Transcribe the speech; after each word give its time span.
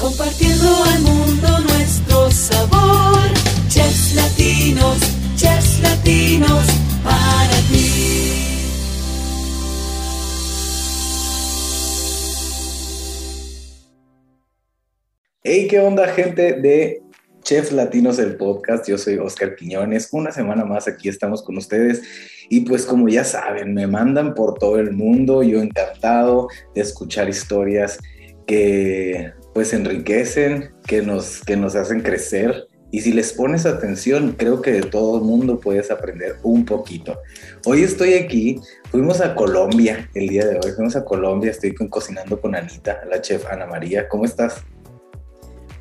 compartiendo 0.00 0.66
al 0.84 1.00
mundo 1.02 1.58
nuestro 1.68 2.30
sabor. 2.30 3.20
Chefs 3.68 4.14
latinos, 4.14 4.98
chefs 5.36 5.80
latinos, 5.82 6.66
para 7.04 7.56
ti. 7.68 7.90
Hey, 15.42 15.66
¿qué 15.68 15.80
onda, 15.80 16.08
gente 16.08 16.54
de 16.54 17.02
Chefs 17.42 17.72
Latinos 17.72 18.18
el 18.18 18.36
podcast? 18.36 18.88
Yo 18.88 18.96
soy 18.96 19.18
Oscar 19.18 19.54
Quiñones. 19.54 20.08
Una 20.12 20.32
semana 20.32 20.64
más 20.64 20.88
aquí 20.88 21.08
estamos 21.08 21.42
con 21.42 21.58
ustedes. 21.58 22.02
Y 22.48 22.60
pues 22.60 22.86
como 22.86 23.08
ya 23.08 23.24
saben, 23.24 23.74
me 23.74 23.86
mandan 23.86 24.34
por 24.34 24.54
todo 24.54 24.78
el 24.78 24.92
mundo. 24.92 25.42
Yo 25.42 25.60
encantado 25.60 26.48
de 26.74 26.80
escuchar 26.80 27.28
historias 27.28 27.98
que 28.46 29.32
pues 29.60 29.74
enriquecen, 29.74 30.70
que 30.86 31.02
nos, 31.02 31.42
que 31.42 31.54
nos 31.54 31.76
hacen 31.76 32.00
crecer. 32.00 32.66
Y 32.90 33.02
si 33.02 33.12
les 33.12 33.34
pones 33.34 33.66
atención, 33.66 34.34
creo 34.38 34.62
que 34.62 34.72
de 34.72 34.80
todo 34.80 35.18
el 35.18 35.24
mundo 35.24 35.60
puedes 35.60 35.90
aprender 35.90 36.36
un 36.42 36.64
poquito. 36.64 37.18
Hoy 37.66 37.82
estoy 37.82 38.14
aquí, 38.14 38.58
fuimos 38.90 39.20
a 39.20 39.34
Colombia 39.34 40.08
el 40.14 40.28
día 40.28 40.46
de 40.46 40.54
hoy, 40.54 40.72
fuimos 40.74 40.96
a 40.96 41.04
Colombia, 41.04 41.50
estoy 41.50 41.74
con- 41.74 41.88
cocinando 41.88 42.40
con 42.40 42.54
Anita, 42.56 43.02
la 43.10 43.20
chef 43.20 43.44
Ana 43.52 43.66
María. 43.66 44.08
¿Cómo 44.08 44.24
estás? 44.24 44.62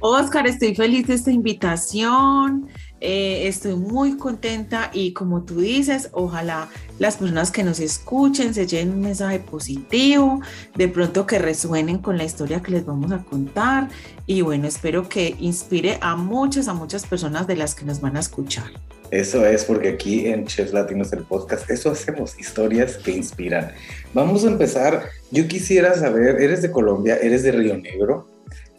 Oscar, 0.02 0.46
estoy 0.46 0.76
feliz 0.76 1.08
de 1.08 1.14
esta 1.14 1.32
invitación, 1.32 2.68
eh, 3.02 3.48
estoy 3.48 3.76
muy 3.76 4.18
contenta 4.18 4.90
y 4.94 5.14
como 5.14 5.44
tú 5.44 5.60
dices, 5.62 6.10
ojalá 6.12 6.70
las 7.00 7.18
personas 7.18 7.52
que 7.52 7.64
nos 7.64 7.80
escuchen 7.80 8.54
se 8.54 8.68
lleven 8.68 8.92
un 8.92 9.02
mensaje 9.02 9.40
positivo, 9.40 10.42
de 10.76 10.88
pronto 10.88 11.26
que 11.26 11.40
resuenen 11.40 12.00
con 12.00 12.18
la 12.18 12.24
historia 12.26 12.62
que 12.62 12.72
les 12.72 12.86
vamos 12.86 13.12
a 13.12 13.20
contar 13.24 13.88
y 14.26 14.42
bueno, 14.42 14.68
espero 14.68 15.08
que 15.08 15.36
inspire 15.40 15.98
a 16.02 16.16
muchas, 16.16 16.68
a 16.68 16.74
muchas 16.74 17.06
personas 17.06 17.48
de 17.48 17.56
las 17.56 17.76
que 17.76 17.86
nos 17.86 18.02
van 18.02 18.18
a 18.18 18.20
escuchar. 18.20 18.66
Eso 19.12 19.44
es 19.44 19.66
porque 19.66 19.90
aquí 19.90 20.28
en 20.28 20.46
Chefs 20.46 20.72
Latinos 20.72 21.12
el 21.14 21.24
podcast, 21.24 21.68
eso 21.72 21.90
hacemos, 21.90 22.40
historias 22.40 22.98
que 22.98 23.10
inspiran. 23.12 23.72
Vamos 24.14 24.46
a 24.46 24.50
empezar. 24.50 25.06
Yo 25.32 25.48
quisiera 25.48 25.96
saber, 25.96 26.40
¿eres 26.40 26.62
de 26.62 26.70
Colombia? 26.70 27.18
¿Eres 27.20 27.42
de 27.42 27.52
Río 27.52 27.76
Negro? 27.76 28.28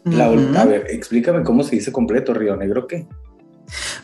La- 0.04 0.30
Ujú. 0.30 0.56
A 0.56 0.64
ver, 0.66 0.86
explícame 0.88 1.42
cómo 1.42 1.64
se 1.64 1.74
dice 1.74 1.90
completo, 1.90 2.32
Río 2.32 2.54
Negro, 2.56 2.86
¿qué? 2.86 3.06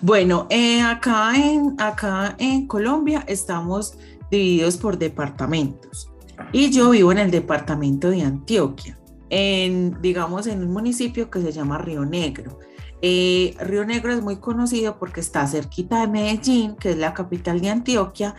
Bueno, 0.01 0.47
eh, 0.51 0.81
acá, 0.81 1.35
en, 1.37 1.75
acá 1.81 2.37
en 2.39 2.67
Colombia 2.67 3.25
estamos 3.27 3.99
divididos 4.31 4.77
por 4.77 4.99
departamentos 4.99 6.11
y 6.53 6.71
yo 6.71 6.91
vivo 6.91 7.13
en 7.13 7.19
el 7.19 7.31
departamento 7.31 8.11
de 8.11 8.23
Antioquia, 8.23 8.99
en, 9.31 10.01
digamos, 10.01 10.47
en 10.47 10.63
un 10.63 10.73
municipio 10.73 11.31
que 11.31 11.41
se 11.41 11.53
llama 11.53 11.79
Río 11.79 12.05
Negro. 12.05 12.59
Eh, 13.03 13.55
Río 13.61 13.85
Negro 13.85 14.13
es 14.13 14.23
muy 14.23 14.37
conocido 14.37 14.99
porque 14.99 15.21
está 15.21 15.47
cerquita 15.47 16.01
de 16.01 16.09
Medellín, 16.09 16.77
que 16.77 16.91
es 16.91 16.97
la 16.97 17.13
capital 17.15 17.61
de 17.61 17.71
Antioquia, 17.71 18.35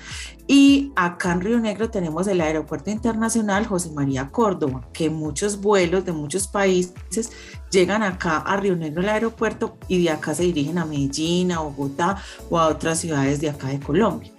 y 0.47 0.91
acá 0.95 1.33
en 1.33 1.41
Río 1.41 1.59
Negro 1.59 1.89
tenemos 1.89 2.27
el 2.27 2.41
Aeropuerto 2.41 2.89
Internacional 2.89 3.67
José 3.67 3.91
María 3.91 4.29
Córdoba, 4.29 4.87
que 4.93 5.09
muchos 5.09 5.61
vuelos 5.61 6.05
de 6.05 6.11
muchos 6.11 6.47
países 6.47 7.31
llegan 7.69 8.01
acá 8.01 8.37
a 8.37 8.57
Río 8.57 8.75
Negro 8.75 9.01
el 9.01 9.09
aeropuerto 9.09 9.77
y 9.87 10.03
de 10.03 10.09
acá 10.09 10.33
se 10.33 10.43
dirigen 10.43 10.77
a 10.77 10.85
Medellín, 10.85 11.51
a 11.51 11.59
Bogotá 11.59 12.17
o 12.49 12.57
a 12.57 12.67
otras 12.67 12.99
ciudades 12.99 13.39
de 13.41 13.49
acá 13.49 13.67
de 13.67 13.79
Colombia. 13.79 14.31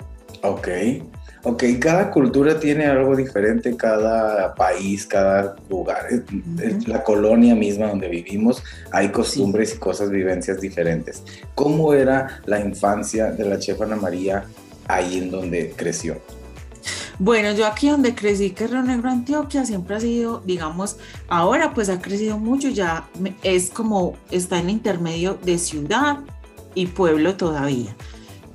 Ok. 0.43 0.69
Ok, 1.45 1.65
cada 1.81 2.11
cultura 2.11 2.59
tiene 2.59 2.87
algo 2.87 3.15
diferente, 3.15 3.77
cada 3.77 4.55
país, 4.55 5.07
cada 5.07 5.55
lugar, 5.71 6.07
la 6.87 7.05
colonia 7.05 7.55
misma 7.55 7.87
donde 7.87 8.09
vivimos, 8.09 8.63
hay 8.91 9.11
costumbres 9.11 9.75
y 9.75 9.79
cosas, 9.79 10.11
vivencias 10.11 10.61
diferentes. 10.61 11.23
¿Cómo 11.55 11.95
era 11.95 12.41
la 12.47 12.61
infancia 12.61 13.31
de 13.31 13.45
la 13.45 13.59
chef 13.59 13.81
Ana 13.81 13.97
María 13.97 14.45
ahí 14.89 15.19
en 15.19 15.31
donde 15.31 15.73
creció? 15.77 16.17
Bueno, 17.21 17.53
yo 17.53 17.67
aquí 17.67 17.89
donde 17.89 18.15
crecí, 18.15 18.51
que 18.51 18.65
es 18.65 18.71
Río 18.71 18.83
Negro, 18.83 19.11
Antioquia, 19.11 19.65
siempre 19.65 19.97
ha 19.97 20.01
sido, 20.01 20.41
digamos, 20.45 20.99
ahora 21.29 21.75
pues 21.75 21.89
ha 21.89 22.01
crecido 22.01 22.39
mucho, 22.39 22.69
ya 22.69 23.09
es 23.43 23.71
como 23.71 24.17
está 24.31 24.59
en 24.61 24.71
intermedio 24.71 25.37
de 25.43 25.59
ciudad 25.59 26.19
y 26.75 26.87
pueblo 26.87 27.37
todavía. 27.37 27.95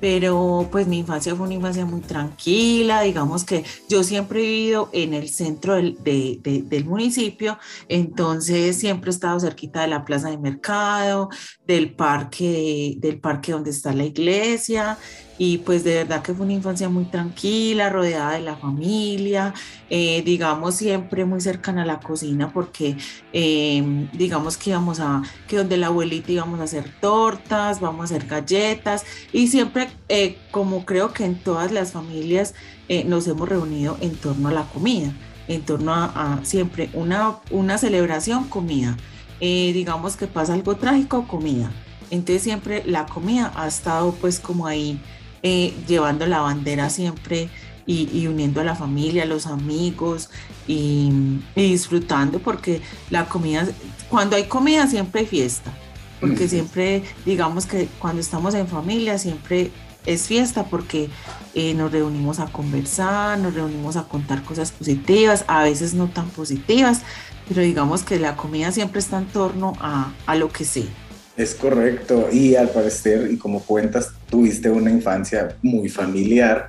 Pero 0.00 0.68
pues 0.70 0.86
mi 0.86 0.98
infancia 0.98 1.34
fue 1.34 1.46
una 1.46 1.54
infancia 1.54 1.86
muy 1.86 2.00
tranquila, 2.00 3.00
digamos 3.02 3.44
que 3.44 3.64
yo 3.88 4.02
siempre 4.04 4.40
he 4.40 4.42
vivido 4.46 4.90
en 4.92 5.14
el 5.14 5.28
centro 5.28 5.74
del, 5.76 5.96
de- 6.02 6.38
de- 6.42 6.62
del 6.62 6.84
municipio, 6.84 7.58
entonces 7.88 8.76
siempre 8.76 9.10
he 9.10 9.14
estado 9.14 9.40
cerquita 9.40 9.80
de 9.82 9.88
la 9.88 10.04
plaza 10.04 10.28
de 10.30 10.36
mercado, 10.38 11.30
del 11.66 11.94
parque, 11.94 12.96
del 12.98 13.18
parque 13.20 13.52
donde 13.52 13.70
está 13.70 13.92
la 13.94 14.04
iglesia, 14.04 14.98
y 15.38 15.58
pues 15.58 15.84
de 15.84 15.94
verdad 15.94 16.22
que 16.22 16.34
fue 16.34 16.44
una 16.44 16.54
infancia 16.54 16.88
muy 16.88 17.04
tranquila, 17.04 17.90
rodeada 17.90 18.32
de 18.32 18.40
la 18.40 18.56
familia, 18.56 19.54
eh, 19.90 20.22
digamos 20.24 20.76
siempre 20.76 21.24
muy 21.24 21.40
cercana 21.40 21.82
a 21.82 21.86
la 21.86 22.00
cocina 22.00 22.52
porque 22.52 22.96
eh, 23.32 24.08
digamos 24.12 24.56
que 24.56 24.70
íbamos 24.70 25.00
a, 25.00 25.22
que 25.48 25.56
donde 25.56 25.76
la 25.76 25.88
abuelita 25.88 26.32
íbamos 26.32 26.60
a 26.60 26.64
hacer 26.64 26.90
tortas, 27.00 27.80
vamos 27.80 28.00
a 28.02 28.16
hacer 28.16 28.28
galletas 28.28 29.04
y 29.32 29.48
siempre 29.48 29.88
eh, 30.08 30.36
como 30.50 30.84
creo 30.84 31.12
que 31.12 31.24
en 31.24 31.36
todas 31.36 31.72
las 31.72 31.92
familias 31.92 32.54
eh, 32.88 33.04
nos 33.04 33.26
hemos 33.26 33.48
reunido 33.48 33.96
en 34.00 34.14
torno 34.16 34.48
a 34.48 34.52
la 34.52 34.64
comida, 34.64 35.12
en 35.48 35.62
torno 35.62 35.94
a, 35.94 36.04
a 36.04 36.44
siempre 36.44 36.90
una, 36.92 37.36
una 37.50 37.78
celebración, 37.78 38.44
comida. 38.48 38.96
Eh, 39.40 39.72
digamos 39.72 40.16
que 40.16 40.26
pasa 40.26 40.54
algo 40.54 40.76
trágico, 40.76 41.26
comida. 41.26 41.70
Entonces 42.10 42.42
siempre 42.42 42.82
la 42.86 43.06
comida 43.06 43.52
ha 43.56 43.66
estado 43.66 44.12
pues 44.12 44.38
como 44.38 44.66
ahí 44.66 45.00
eh, 45.44 45.74
llevando 45.86 46.26
la 46.26 46.40
bandera 46.40 46.88
siempre 46.88 47.50
y, 47.86 48.08
y 48.18 48.26
uniendo 48.28 48.62
a 48.62 48.64
la 48.64 48.74
familia, 48.74 49.24
a 49.24 49.26
los 49.26 49.46
amigos 49.46 50.30
y, 50.66 51.12
y 51.54 51.70
disfrutando 51.70 52.38
porque 52.38 52.80
la 53.10 53.26
comida, 53.26 53.68
cuando 54.08 54.36
hay 54.36 54.44
comida 54.44 54.86
siempre 54.86 55.20
hay 55.20 55.26
fiesta, 55.26 55.70
porque 56.18 56.48
siempre 56.48 57.04
digamos 57.26 57.66
que 57.66 57.88
cuando 57.98 58.22
estamos 58.22 58.54
en 58.54 58.66
familia 58.66 59.18
siempre 59.18 59.70
es 60.06 60.26
fiesta 60.26 60.64
porque 60.64 61.10
eh, 61.54 61.74
nos 61.74 61.92
reunimos 61.92 62.40
a 62.40 62.46
conversar, 62.46 63.38
nos 63.38 63.52
reunimos 63.52 63.96
a 63.96 64.04
contar 64.04 64.42
cosas 64.44 64.72
positivas, 64.72 65.44
a 65.46 65.62
veces 65.62 65.92
no 65.92 66.08
tan 66.08 66.30
positivas, 66.30 67.02
pero 67.46 67.60
digamos 67.60 68.02
que 68.02 68.18
la 68.18 68.34
comida 68.34 68.72
siempre 68.72 69.00
está 69.00 69.18
en 69.18 69.26
torno 69.26 69.74
a, 69.78 70.10
a 70.24 70.36
lo 70.36 70.48
que 70.48 70.64
sea. 70.64 71.03
Es 71.36 71.54
correcto, 71.54 72.28
y 72.30 72.54
al 72.54 72.68
parecer, 72.68 73.28
y 73.30 73.36
como 73.36 73.60
cuentas, 73.60 74.10
tuviste 74.30 74.70
una 74.70 74.90
infancia 74.90 75.56
muy 75.62 75.88
familiar, 75.88 76.68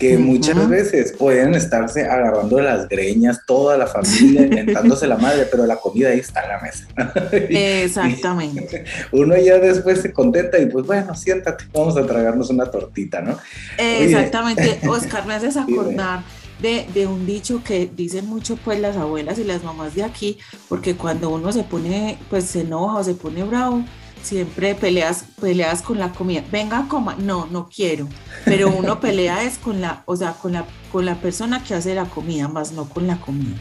que 0.00 0.16
muchas 0.16 0.68
veces 0.68 1.12
pueden 1.12 1.54
estarse 1.54 2.06
agarrando 2.06 2.56
de 2.56 2.62
las 2.62 2.88
greñas, 2.88 3.40
toda 3.46 3.76
la 3.76 3.86
familia, 3.86 4.42
inventándose 4.46 5.06
la 5.06 5.18
madre, 5.18 5.46
pero 5.50 5.66
la 5.66 5.76
comida 5.76 6.08
ahí 6.08 6.20
está 6.20 6.42
en 6.42 6.48
la 6.48 6.60
mesa. 6.60 6.88
Exactamente. 7.84 8.84
Uno 9.12 9.36
ya 9.36 9.58
después 9.58 10.00
se 10.00 10.12
contenta 10.12 10.58
y 10.58 10.66
pues 10.66 10.86
bueno, 10.86 11.14
siéntate, 11.14 11.64
vamos 11.72 11.96
a 11.98 12.06
tragarnos 12.06 12.48
una 12.48 12.70
tortita, 12.70 13.20
¿no? 13.20 13.38
Oye. 13.78 14.04
Exactamente, 14.06 14.80
Oscar, 14.88 15.26
me 15.26 15.34
haces 15.34 15.56
acordar 15.58 16.22
de, 16.62 16.86
de 16.94 17.06
un 17.06 17.26
dicho 17.26 17.62
que 17.62 17.90
dicen 17.94 18.26
mucho 18.26 18.56
pues 18.56 18.80
las 18.80 18.96
abuelas 18.96 19.38
y 19.38 19.44
las 19.44 19.62
mamás 19.62 19.94
de 19.94 20.02
aquí, 20.02 20.38
porque 20.68 20.96
cuando 20.96 21.28
uno 21.28 21.52
se 21.52 21.62
pone, 21.62 22.18
pues 22.30 22.44
se 22.44 22.62
enoja 22.62 22.98
o 22.98 23.04
se 23.04 23.14
pone 23.14 23.44
bravo, 23.44 23.84
siempre 24.22 24.74
peleas, 24.74 25.24
peleas 25.40 25.82
con 25.82 25.98
la 25.98 26.12
comida. 26.12 26.42
Venga, 26.50 26.86
coma, 26.88 27.16
no, 27.18 27.46
no 27.50 27.68
quiero. 27.74 28.08
Pero 28.44 28.68
uno 28.70 29.00
pelea 29.00 29.44
es 29.44 29.58
con 29.58 29.80
la, 29.80 30.02
o 30.06 30.16
sea, 30.16 30.32
con 30.32 30.52
la, 30.52 30.64
con 30.92 31.06
la 31.06 31.16
persona 31.16 31.62
que 31.62 31.74
hace 31.74 31.94
la 31.94 32.04
comida, 32.04 32.48
más 32.48 32.72
no 32.72 32.88
con 32.88 33.06
la 33.06 33.20
comida. 33.20 33.56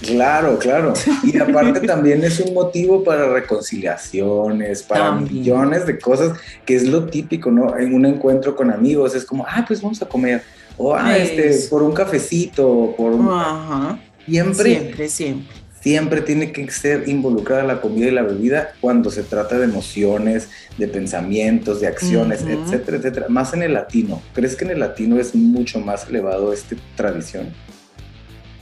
Claro, 0.00 0.58
claro. 0.58 0.92
Y 1.22 1.38
aparte 1.40 1.80
también 1.80 2.22
es 2.24 2.40
un 2.40 2.54
motivo 2.54 3.02
para 3.02 3.32
reconciliaciones, 3.32 4.82
para 4.82 5.06
También. 5.06 5.34
millones 5.34 5.86
de 5.86 5.98
cosas, 5.98 6.38
que 6.64 6.76
es 6.76 6.84
lo 6.84 7.06
típico, 7.06 7.50
¿no? 7.50 7.76
En 7.76 7.94
un 7.94 8.04
encuentro 8.06 8.54
con 8.54 8.70
amigos 8.70 9.14
es 9.14 9.24
como, 9.24 9.46
ah, 9.48 9.64
pues 9.66 9.80
vamos 9.80 10.00
a 10.02 10.06
comer. 10.06 10.42
O, 10.76 10.94
ah, 10.94 11.16
este, 11.16 11.68
por 11.68 11.82
un 11.82 11.92
cafecito, 11.92 12.94
por 12.96 13.12
un... 13.12 13.28
Ajá. 13.28 13.98
Siempre, 14.26 14.70
Siempre, 14.70 15.08
siempre. 15.08 15.63
Siempre 15.84 16.22
tiene 16.22 16.50
que 16.50 16.70
ser 16.70 17.10
involucrada 17.10 17.62
la 17.62 17.82
comida 17.82 18.06
y 18.06 18.10
la 18.10 18.22
bebida 18.22 18.72
cuando 18.80 19.10
se 19.10 19.22
trata 19.22 19.58
de 19.58 19.66
emociones, 19.66 20.48
de 20.78 20.88
pensamientos, 20.88 21.82
de 21.82 21.88
acciones, 21.88 22.40
etcétera, 22.40 22.96
etcétera. 22.96 23.26
Más 23.28 23.52
en 23.52 23.64
el 23.64 23.74
latino. 23.74 24.22
¿Crees 24.32 24.56
que 24.56 24.64
en 24.64 24.70
el 24.70 24.80
latino 24.80 25.20
es 25.20 25.34
mucho 25.34 25.80
más 25.80 26.08
elevado 26.08 26.54
esta 26.54 26.74
tradición? 26.96 27.52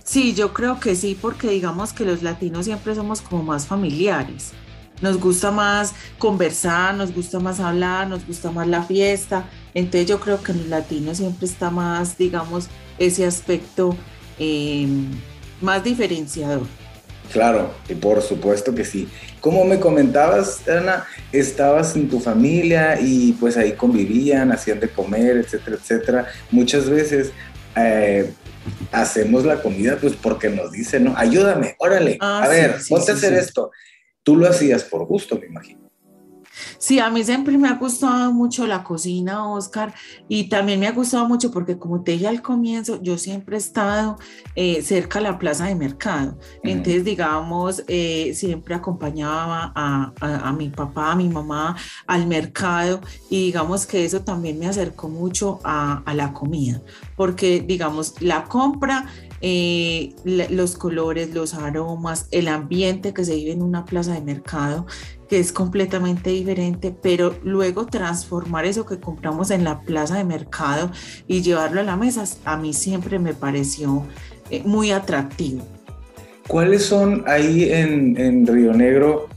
Sí, 0.03 0.35
yo 0.35 0.53
creo 0.53 0.81
que 0.81 0.97
sí, 0.97 1.17
porque 1.19 1.49
digamos 1.49 1.93
que 1.93 2.05
los 2.05 2.25
latinos 2.25 2.65
siempre 2.65 2.93
somos 2.93 3.21
como 3.21 3.45
más 3.45 3.69
familiares. 3.69 4.51
Nos 5.01 5.21
gusta 5.21 5.53
más 5.53 5.95
conversar, 6.19 6.97
nos 6.97 7.15
gusta 7.15 7.39
más 7.39 7.61
hablar, 7.61 8.09
nos 8.09 8.27
gusta 8.27 8.51
más 8.51 8.67
la 8.67 8.83
fiesta. 8.83 9.49
Entonces 9.75 10.09
yo 10.09 10.19
creo 10.19 10.43
que 10.43 10.51
en 10.51 10.59
los 10.59 10.67
latinos 10.67 11.19
siempre 11.19 11.47
está 11.47 11.71
más, 11.71 12.19
digamos, 12.19 12.67
ese 12.99 13.25
aspecto 13.25 13.97
eh, 14.41 14.89
más 15.61 15.85
diferenciador. 15.85 16.82
Claro, 17.33 17.73
y 17.89 17.95
por 17.95 18.21
supuesto 18.21 18.75
que 18.75 18.85
sí. 18.85 19.09
Como 19.41 19.65
me 19.65 19.81
comentabas, 19.81 20.69
Ana, 20.69 21.07
estabas 21.33 21.97
en 21.97 22.09
tu 22.09 22.21
familia 22.21 22.99
y 23.01 23.33
pues 23.33 23.57
ahí 23.57 23.73
convivían, 23.73 24.53
hacían 24.53 24.81
de 24.81 24.89
comer, 24.89 25.39
etcétera, 25.39 25.77
etcétera. 25.81 26.27
Muchas 26.51 26.91
veces 26.91 27.33
eh, 27.75 28.31
hacemos 28.93 29.45
la 29.47 29.63
comida 29.63 29.97
pues 30.01 30.15
porque 30.15 30.51
nos 30.51 30.73
dicen, 30.73 31.05
no, 31.05 31.15
ayúdame, 31.17 31.75
órale, 31.79 32.19
Ah, 32.21 32.43
a 32.43 32.47
sí, 32.47 32.53
ver, 32.53 32.81
sí, 32.81 32.91
ponte 32.95 33.13
a 33.13 33.15
sí, 33.15 33.19
hacer 33.27 33.39
sí. 33.39 33.45
esto. 33.47 33.71
Tú 34.23 34.37
lo 34.37 34.49
hacías 34.49 34.85
por 34.85 35.07
gusto, 35.07 35.39
me 35.39 35.47
imagino. 35.47 35.82
Sí, 36.79 36.99
a 36.99 37.11
mí 37.11 37.23
siempre 37.25 37.57
me 37.59 37.69
ha 37.69 37.75
gustado 37.75 38.33
mucho 38.33 38.67
la 38.67 38.83
cocina, 38.85 39.49
Oscar, 39.49 39.95
y 40.29 40.49
también 40.49 40.81
me 40.81 40.87
ha 40.87 40.93
gustado 40.93 41.27
mucho 41.29 41.51
porque 41.51 41.79
como 41.79 42.03
te 42.03 42.13
dije 42.13 42.29
al 42.29 42.43
comienzo, 42.43 43.01
yo 43.03 43.19
siempre 43.19 43.57
he 43.57 43.59
estado 43.59 44.17
eh, 44.55 44.83
cerca 44.83 45.19
a 45.19 45.23
la 45.23 45.39
plaza 45.39 45.67
de 45.67 45.75
mercado. 45.75 46.39
Entonces, 46.63 47.05
digamos, 47.05 47.83
eh, 47.89 48.33
siempre 48.35 48.75
acompañaba 48.75 49.73
a, 49.75 50.13
a- 50.21 50.49
a 50.49 50.53
mi 50.53 50.69
papá, 50.71 51.13
a 51.13 51.17
mi 51.17 51.29
mamá 51.29 51.77
al 52.07 52.27
mercado 52.27 53.01
y 53.31 53.47
digamos 53.47 53.87
que 53.87 54.05
eso 54.05 54.21
también 54.23 54.59
me 54.59 54.67
acercó 54.69 55.09
mucho 55.09 55.59
a, 55.65 56.03
a 56.05 56.15
la 56.15 56.33
comida, 56.33 56.81
porque 57.17 57.61
digamos, 57.61 58.15
la 58.21 58.45
compra 58.45 59.07
eh, 59.45 60.15
los 60.25 60.77
colores, 60.77 61.35
los 61.35 61.55
aromas, 61.55 62.29
el 62.31 62.47
ambiente 62.49 63.13
que 63.13 63.25
se 63.25 63.35
vive 63.35 63.51
en 63.53 63.63
una 63.63 63.85
plaza 63.85 64.13
de 64.13 64.21
mercado, 64.21 64.87
que 65.33 65.39
es 65.39 65.51
completamente 65.51 66.29
diferente, 66.29 66.95
pero 67.01 67.35
luego 67.43 67.87
transformar 67.87 68.67
eso 68.67 68.85
que 68.85 69.01
compramos 69.01 69.51
en 69.51 69.65
la 69.65 69.81
plaza 69.81 70.19
de 70.19 70.25
mercado 70.25 70.91
y 71.27 71.41
llevarlo 71.41 71.81
a 71.81 71.85
la 71.85 71.97
mesa, 71.97 72.25
a 72.45 72.59
mí 72.59 72.75
siempre 72.75 73.19
me 73.19 73.33
pareció 73.33 74.05
eh, 74.51 74.61
muy 74.67 74.91
atractivo. 74.91 75.67
¿Cuáles 76.47 76.85
son 76.85 77.25
ahí 77.27 77.73
en, 77.73 78.21
en 78.21 78.47
Río 78.47 78.75
Negro? 78.75 79.31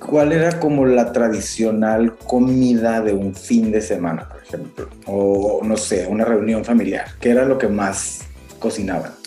¿Cuál 0.00 0.32
era 0.32 0.58
como 0.58 0.84
la 0.84 1.12
tradicional 1.12 2.16
comida 2.16 3.00
de 3.02 3.12
un 3.12 3.36
fin 3.36 3.70
de 3.70 3.80
semana, 3.80 4.28
por 4.28 4.42
ejemplo? 4.42 4.88
O 5.06 5.60
no 5.62 5.76
sé, 5.76 6.08
una 6.08 6.24
reunión 6.24 6.64
familiar. 6.64 7.04
¿Qué 7.20 7.30
era 7.30 7.44
lo 7.44 7.56
que 7.56 7.68
más 7.68 8.22
cocinaban? 8.58 9.19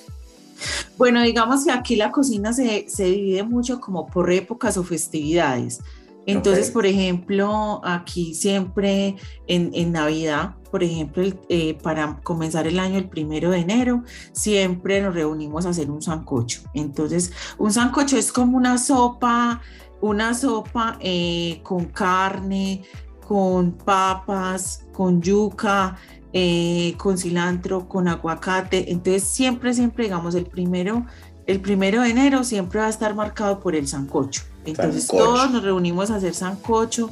Bueno, 0.98 1.22
digamos 1.24 1.66
que 1.66 1.72
aquí 1.72 1.95
la 1.95 2.12
cocina 2.12 2.54
se, 2.54 2.86
se 2.88 3.06
divide 3.06 3.44
mucho 3.44 3.80
como 3.80 4.07
por 4.07 4.31
épocas 4.31 4.78
o 4.78 4.84
festividades. 4.84 5.80
Entonces, 6.25 6.68
por 6.72 6.86
ejemplo, 6.86 7.81
aquí 7.84 8.34
siempre 8.34 9.18
en, 9.48 9.72
en 9.74 9.92
Navidad, 9.92 10.56
por 10.72 10.81
ejemplo, 10.81 11.22
el- 11.22 11.38
eh, 11.50 11.78
para 11.84 12.19
comenzar 12.24 12.66
el 12.66 12.80
año 12.80 12.98
el 12.98 13.10
primero 13.10 13.50
de 13.51 13.60
enero, 13.60 14.04
siempre 14.31 15.01
nos 15.01 15.13
reunimos 15.13 15.66
a 15.66 15.69
hacer 15.69 15.92
un 15.92 16.01
sancocho. 16.01 16.62
Entonces, 16.74 17.34
un 17.57 17.74
sancocho 17.74 18.16
es 18.18 18.31
como 18.31 18.56
una 18.56 18.78
sopa, 18.78 19.62
una 20.00 20.34
sopa 20.34 20.98
eh, 21.01 21.60
con 21.63 21.86
carne, 21.86 22.84
con 23.28 23.74
papas, 23.74 24.86
con 24.94 25.22
yuca, 25.22 25.98
eh, 26.34 26.96
con 26.98 27.18
cilantro, 27.18 27.88
con 27.88 28.08
aguacate. 28.08 28.92
Entonces 28.92 29.24
siempre, 29.24 29.74
siempre, 29.74 30.06
digamos, 30.06 30.36
el 30.36 30.46
primero, 30.46 31.06
el 31.46 31.62
primero 31.62 32.02
de 32.02 32.10
enero 32.10 32.44
siempre 32.44 32.80
va 32.80 32.88
a 32.88 32.90
estar 32.90 33.16
marcado 33.16 33.60
por 33.60 33.76
el 33.76 33.88
sancocho. 33.88 34.42
Entonces 34.66 35.06
Sancocho. 35.06 35.26
todos 35.26 35.52
nos 35.52 35.64
reunimos 35.64 36.10
a 36.12 36.16
hacer 36.16 36.34
sancocho 36.34 37.12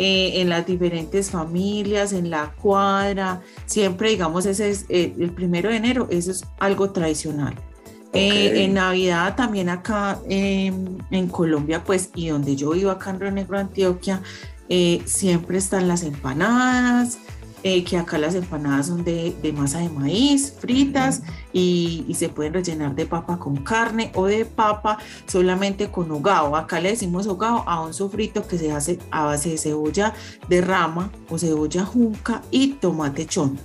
eh, 0.00 0.40
en 0.40 0.48
las 0.48 0.64
diferentes 0.64 1.28
familias, 1.28 2.12
en 2.12 2.30
la 2.30 2.52
cuadra. 2.52 3.42
Siempre, 3.66 4.10
digamos, 4.10 4.46
ese 4.46 4.70
es 4.70 4.86
eh, 4.88 5.12
el 5.18 5.32
primero 5.32 5.70
de 5.70 5.76
enero, 5.76 6.06
eso 6.08 6.30
es 6.30 6.44
algo 6.60 6.90
tradicional. 6.90 7.56
Eh, 8.12 8.62
en 8.62 8.74
Navidad 8.74 9.34
también 9.34 9.68
acá 9.68 10.20
em, 10.28 10.98
en 11.10 11.26
Colombia, 11.26 11.82
pues, 11.82 12.10
y 12.14 12.28
donde 12.28 12.54
yo 12.54 12.70
vivo 12.70 12.92
acá 12.92 13.10
en 13.10 13.18
Río 13.18 13.32
Negro, 13.32 13.58
Antioquia, 13.58 14.22
siempre 15.04 15.58
están 15.58 15.88
las 15.88 16.04
empanadas, 16.04 17.18
eh, 17.62 17.84
que 17.84 17.96
acá 17.96 18.18
las 18.18 18.34
empanadas 18.34 18.86
son 18.86 19.04
de, 19.04 19.34
de 19.42 19.52
masa 19.52 19.78
de 19.78 19.88
maíz, 19.88 20.54
fritas, 20.58 21.22
y, 21.52 22.04
y 22.08 22.14
se 22.14 22.28
pueden 22.28 22.54
rellenar 22.54 22.94
de 22.94 23.06
papa 23.06 23.38
con 23.38 23.56
carne 23.56 24.10
o 24.14 24.26
de 24.26 24.44
papa 24.44 24.98
solamente 25.26 25.90
con 25.90 26.10
hogao. 26.10 26.56
Acá 26.56 26.80
le 26.80 26.90
decimos 26.90 27.26
hogao 27.26 27.64
a 27.66 27.80
un 27.80 27.94
sofrito 27.94 28.46
que 28.46 28.58
se 28.58 28.72
hace 28.72 28.98
a 29.10 29.24
base 29.24 29.50
de 29.50 29.58
cebolla 29.58 30.14
de 30.48 30.60
rama 30.60 31.10
o 31.28 31.38
cebolla 31.38 31.84
junca 31.84 32.42
y 32.50 32.74
tomate 32.74 33.26
chón. 33.26 33.58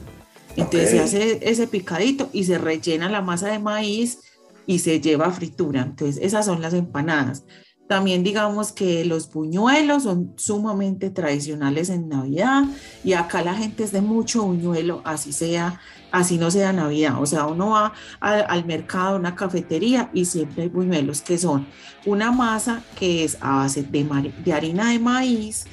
Entonces 0.55 0.89
se 0.91 0.99
hace 0.99 1.39
ese 1.41 1.67
picadito 1.67 2.29
y 2.31 2.43
se 2.43 2.57
rellena 2.57 3.09
la 3.09 3.21
masa 3.21 3.47
de 3.47 3.59
maíz 3.59 4.19
y 4.65 4.79
se 4.79 5.01
lleva 5.01 5.25
a 5.25 5.31
fritura. 5.31 5.81
Entonces 5.81 6.19
esas 6.21 6.45
son 6.45 6.61
las 6.61 6.73
empanadas. 6.73 7.43
También 7.87 8.23
digamos 8.23 8.71
que 8.71 9.03
los 9.05 9.31
buñuelos 9.31 10.03
son 10.03 10.33
sumamente 10.37 11.09
tradicionales 11.09 11.89
en 11.89 12.07
Navidad 12.09 12.63
y 13.03 13.13
acá 13.13 13.43
la 13.43 13.53
gente 13.53 13.83
es 13.83 13.91
de 13.91 14.01
mucho 14.01 14.43
buñuelo, 14.43 15.01
así 15.03 15.33
sea, 15.33 15.81
así 16.11 16.37
no 16.37 16.49
sea 16.49 16.71
Navidad. 16.71 17.21
O 17.21 17.25
sea, 17.25 17.45
uno 17.45 17.71
va 17.71 17.93
al, 18.19 18.45
al 18.47 18.65
mercado, 18.65 19.15
a 19.15 19.19
una 19.19 19.35
cafetería 19.35 20.09
y 20.13 20.25
siempre 20.25 20.63
hay 20.63 20.69
buñuelos 20.69 21.21
que 21.21 21.37
son 21.37 21.67
una 22.05 22.31
masa 22.31 22.81
que 22.97 23.23
es 23.23 23.37
a 23.41 23.57
base 23.57 23.83
de, 23.83 24.33
de 24.43 24.53
harina 24.53 24.89
de 24.91 24.99
maíz 24.99 25.65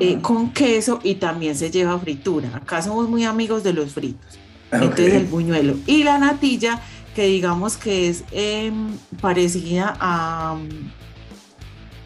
eh, 0.00 0.20
con 0.20 0.52
queso 0.52 1.00
y 1.02 1.16
también 1.16 1.56
se 1.56 1.70
lleva 1.70 1.98
fritura. 1.98 2.50
Acá 2.54 2.82
somos 2.82 3.08
muy 3.08 3.24
amigos 3.24 3.62
de 3.62 3.72
los 3.72 3.92
fritos. 3.92 4.38
Entonces 4.72 5.14
el 5.14 5.26
buñuelo 5.26 5.76
y 5.86 6.02
la 6.02 6.18
natilla 6.18 6.80
que 7.14 7.26
digamos 7.26 7.76
que 7.76 8.08
es 8.08 8.24
em, 8.30 8.88
parecida 9.20 9.96
a 9.98 10.58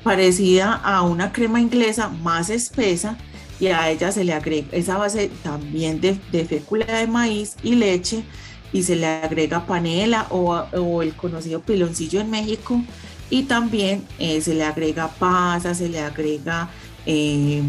parecida 0.03 0.75
a 0.75 1.03
una 1.03 1.33
crema 1.33 1.61
inglesa 1.61 2.09
más 2.09 2.51
espesa 2.51 3.17
y 3.59 3.67
a 3.69 3.91
ella 3.91 4.11
se 4.11 4.25
le 4.25 4.33
agrega 4.33 4.69
esa 4.73 4.97
base 4.97 5.31
también 5.43 6.01
de, 6.01 6.19
de 6.33 6.45
fécula 6.45 6.87
de 6.87 7.07
maíz 7.07 7.57
y 7.63 7.75
leche 7.75 8.25
y 8.73 8.83
se 8.83 8.97
le 8.97 9.07
agrega 9.07 9.67
panela 9.67 10.27
o, 10.31 10.55
o 10.55 11.03
el 11.03 11.15
conocido 11.15 11.61
piloncillo 11.61 12.21
en 12.21 12.31
México 12.31 12.81
y 13.29 13.43
también 13.45 14.05
eh, 14.19 14.41
se 14.41 14.55
le 14.55 14.65
agrega 14.65 15.09
pasa, 15.09 15.75
se 15.75 15.89
le 15.89 16.01
agrega 16.01 16.71
eh, 17.07 17.63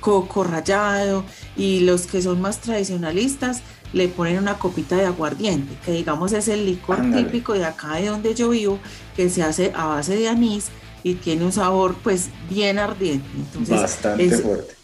coco 0.00 0.44
rallado 0.44 1.24
y 1.56 1.80
los 1.80 2.06
que 2.06 2.22
son 2.22 2.40
más 2.40 2.60
tradicionalistas 2.60 3.62
le 3.92 4.08
ponen 4.08 4.38
una 4.38 4.58
copita 4.58 4.96
de 4.96 5.06
aguardiente, 5.06 5.74
que 5.84 5.92
digamos 5.92 6.32
es 6.32 6.48
el 6.48 6.64
licor 6.64 7.02
típico 7.14 7.52
de 7.52 7.64
acá 7.64 7.96
de 7.96 8.06
donde 8.06 8.34
yo 8.34 8.48
vivo, 8.50 8.78
que 9.16 9.28
se 9.28 9.42
hace 9.42 9.72
a 9.74 9.86
base 9.86 10.16
de 10.16 10.28
anís 10.28 10.70
y 11.02 11.14
tiene 11.14 11.44
un 11.44 11.52
sabor 11.52 11.94
pues 12.02 12.28
bien 12.50 12.78
ardiente. 12.78 13.26
Entonces, 13.36 13.80
Bastante 13.80 14.24
es- 14.26 14.40
fuerte. 14.42 14.74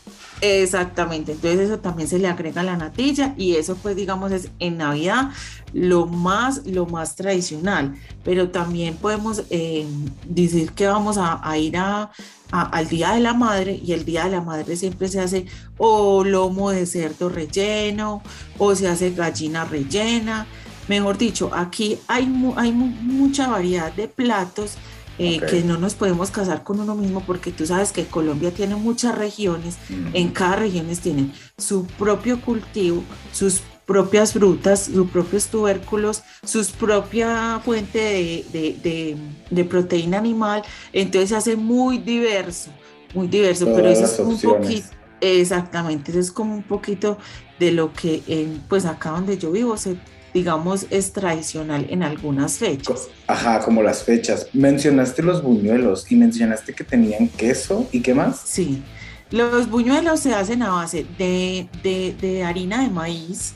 Exactamente, 0.40 1.32
entonces 1.32 1.58
eso 1.60 1.80
también 1.80 2.08
se 2.08 2.16
le 2.20 2.28
agrega 2.28 2.60
a 2.60 2.64
la 2.64 2.76
natilla 2.76 3.34
y 3.36 3.56
eso 3.56 3.76
pues 3.76 3.96
digamos 3.96 4.30
es 4.30 4.50
en 4.60 4.76
Navidad 4.78 5.30
lo 5.72 6.06
más, 6.06 6.64
lo 6.64 6.86
más 6.86 7.16
tradicional, 7.16 7.96
pero 8.24 8.48
también 8.48 8.94
podemos 8.94 9.42
eh, 9.50 9.84
decir 10.28 10.70
que 10.72 10.86
vamos 10.86 11.18
a, 11.18 11.40
a 11.42 11.58
ir 11.58 11.76
a, 11.76 12.12
a- 12.52 12.62
al 12.70 12.88
Día 12.88 13.14
de 13.14 13.20
la 13.20 13.34
Madre 13.34 13.80
y 13.84 13.92
el 13.94 14.04
Día 14.04 14.24
de 14.24 14.30
la 14.30 14.40
Madre 14.40 14.76
siempre 14.76 15.08
se 15.08 15.18
hace 15.20 15.46
o 15.76 16.22
lomo 16.22 16.70
de 16.70 16.86
cerdo 16.86 17.28
relleno 17.28 18.22
o 18.58 18.76
se 18.76 18.86
hace 18.86 19.10
gallina 19.10 19.64
rellena, 19.64 20.46
mejor 20.86 21.18
dicho, 21.18 21.50
aquí 21.52 21.98
hay, 22.06 22.32
hay 22.56 22.70
mu- 22.72 22.86
mucha 23.02 23.48
variedad 23.48 23.92
de 23.92 24.06
platos 24.06 24.74
eh, 25.18 25.40
que 25.40 25.62
no 25.64 25.76
nos 25.78 25.94
podemos 25.94 26.30
casar 26.30 26.62
con 26.64 26.80
uno 26.80 26.94
mismo 26.94 27.22
porque 27.26 27.50
tú 27.50 27.66
sabes 27.66 27.92
que 27.92 28.06
Colombia 28.06 28.50
tiene 28.52 28.76
muchas 28.76 29.16
regiones 29.18 29.76
en 30.14 30.28
cada 30.30 30.56
región 30.56 30.86
tienen 31.02 31.32
su 31.56 31.84
propio 31.86 32.40
cultivo, 32.40 33.02
sus 33.32 33.60
propias 33.86 34.34
frutas, 34.34 34.84
sus 34.92 35.10
propios 35.10 35.46
tubérculos, 35.46 36.22
sus 36.44 36.68
propia 36.68 37.60
fuente 37.64 37.98
de, 37.98 38.44
de- 38.52 38.76
de- 38.82 39.16
de 39.50 39.64
proteína 39.64 40.18
animal, 40.18 40.62
entonces 40.92 41.30
se 41.30 41.36
hace 41.36 41.56
muy 41.56 41.98
diverso, 41.98 42.70
muy 43.14 43.28
diverso, 43.28 43.64
pero 43.74 43.88
eso 43.88 44.04
es 44.04 44.18
un 44.18 44.34
opciones. 44.34 44.60
poquito, 44.60 44.86
exactamente, 45.20 46.10
eso 46.10 46.20
es 46.20 46.30
como 46.30 46.54
un 46.54 46.62
poquito 46.62 47.16
de 47.58 47.72
lo 47.72 47.92
que 47.92 48.22
en, 48.28 48.62
pues 48.68 48.84
acá 48.84 49.10
donde 49.10 49.38
yo 49.38 49.50
vivo 49.50 49.76
se 49.76 49.96
digamos 50.38 50.86
es 50.90 51.12
tradicional 51.12 51.86
en 51.90 52.02
algunas 52.02 52.58
fechas. 52.58 53.08
Ajá, 53.26 53.60
como 53.60 53.82
las 53.82 54.02
fechas. 54.02 54.46
Mencionaste 54.52 55.22
los 55.22 55.42
buñuelos 55.42 56.10
y 56.10 56.16
mencionaste 56.16 56.72
que 56.74 56.84
tenían 56.84 57.28
queso 57.28 57.86
y 57.92 58.00
qué 58.00 58.14
más. 58.14 58.40
Sí, 58.44 58.82
los 59.30 59.68
buñuelos 59.68 60.20
se 60.20 60.34
hacen 60.34 60.62
a 60.62 60.70
base 60.70 61.06
de, 61.18 61.68
de- 61.82 62.14
de 62.20 62.44
harina 62.44 62.82
de 62.82 62.88
maíz, 62.90 63.52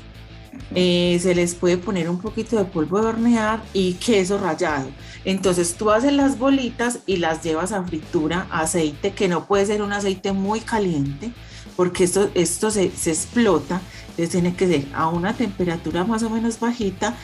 eh, 0.75 1.19
se 1.23 1.35
les 1.35 1.55
puede 1.55 1.79
poner 1.79 2.09
un 2.11 2.19
poquito 2.19 2.57
de 2.59 2.65
polvo 2.65 3.01
de 3.01 3.07
hornear 3.07 3.63
y 3.73 3.95
queso 3.95 4.39
rallado. 4.39 4.89
Entonces 5.25 5.75
tú 5.75 5.91
haces 5.91 6.13
las 6.13 6.39
bolitas 6.39 6.99
y 7.07 7.17
las 7.17 7.43
llevas 7.43 7.73
a 7.73 7.83
fritura, 7.85 8.47
aceite, 8.51 9.13
que 9.13 9.29
no 9.29 9.47
puede 9.47 9.65
ser 9.67 9.81
un 9.83 9.93
aceite 9.93 10.33
muy 10.33 10.61
caliente, 10.61 11.31
porque 11.77 12.05
esto, 12.05 12.31
esto 12.35 12.71
se, 12.71 12.91
se 12.91 13.11
explota, 13.11 13.81
entonces 14.11 14.31
tiene 14.31 14.55
que 14.55 14.67
ser 14.67 14.87
a 14.95 15.09
una 15.09 15.35
temperatura 15.35 16.05
más 16.05 16.23
o 16.23 16.31
menos 16.31 16.59
bajita 16.61 17.17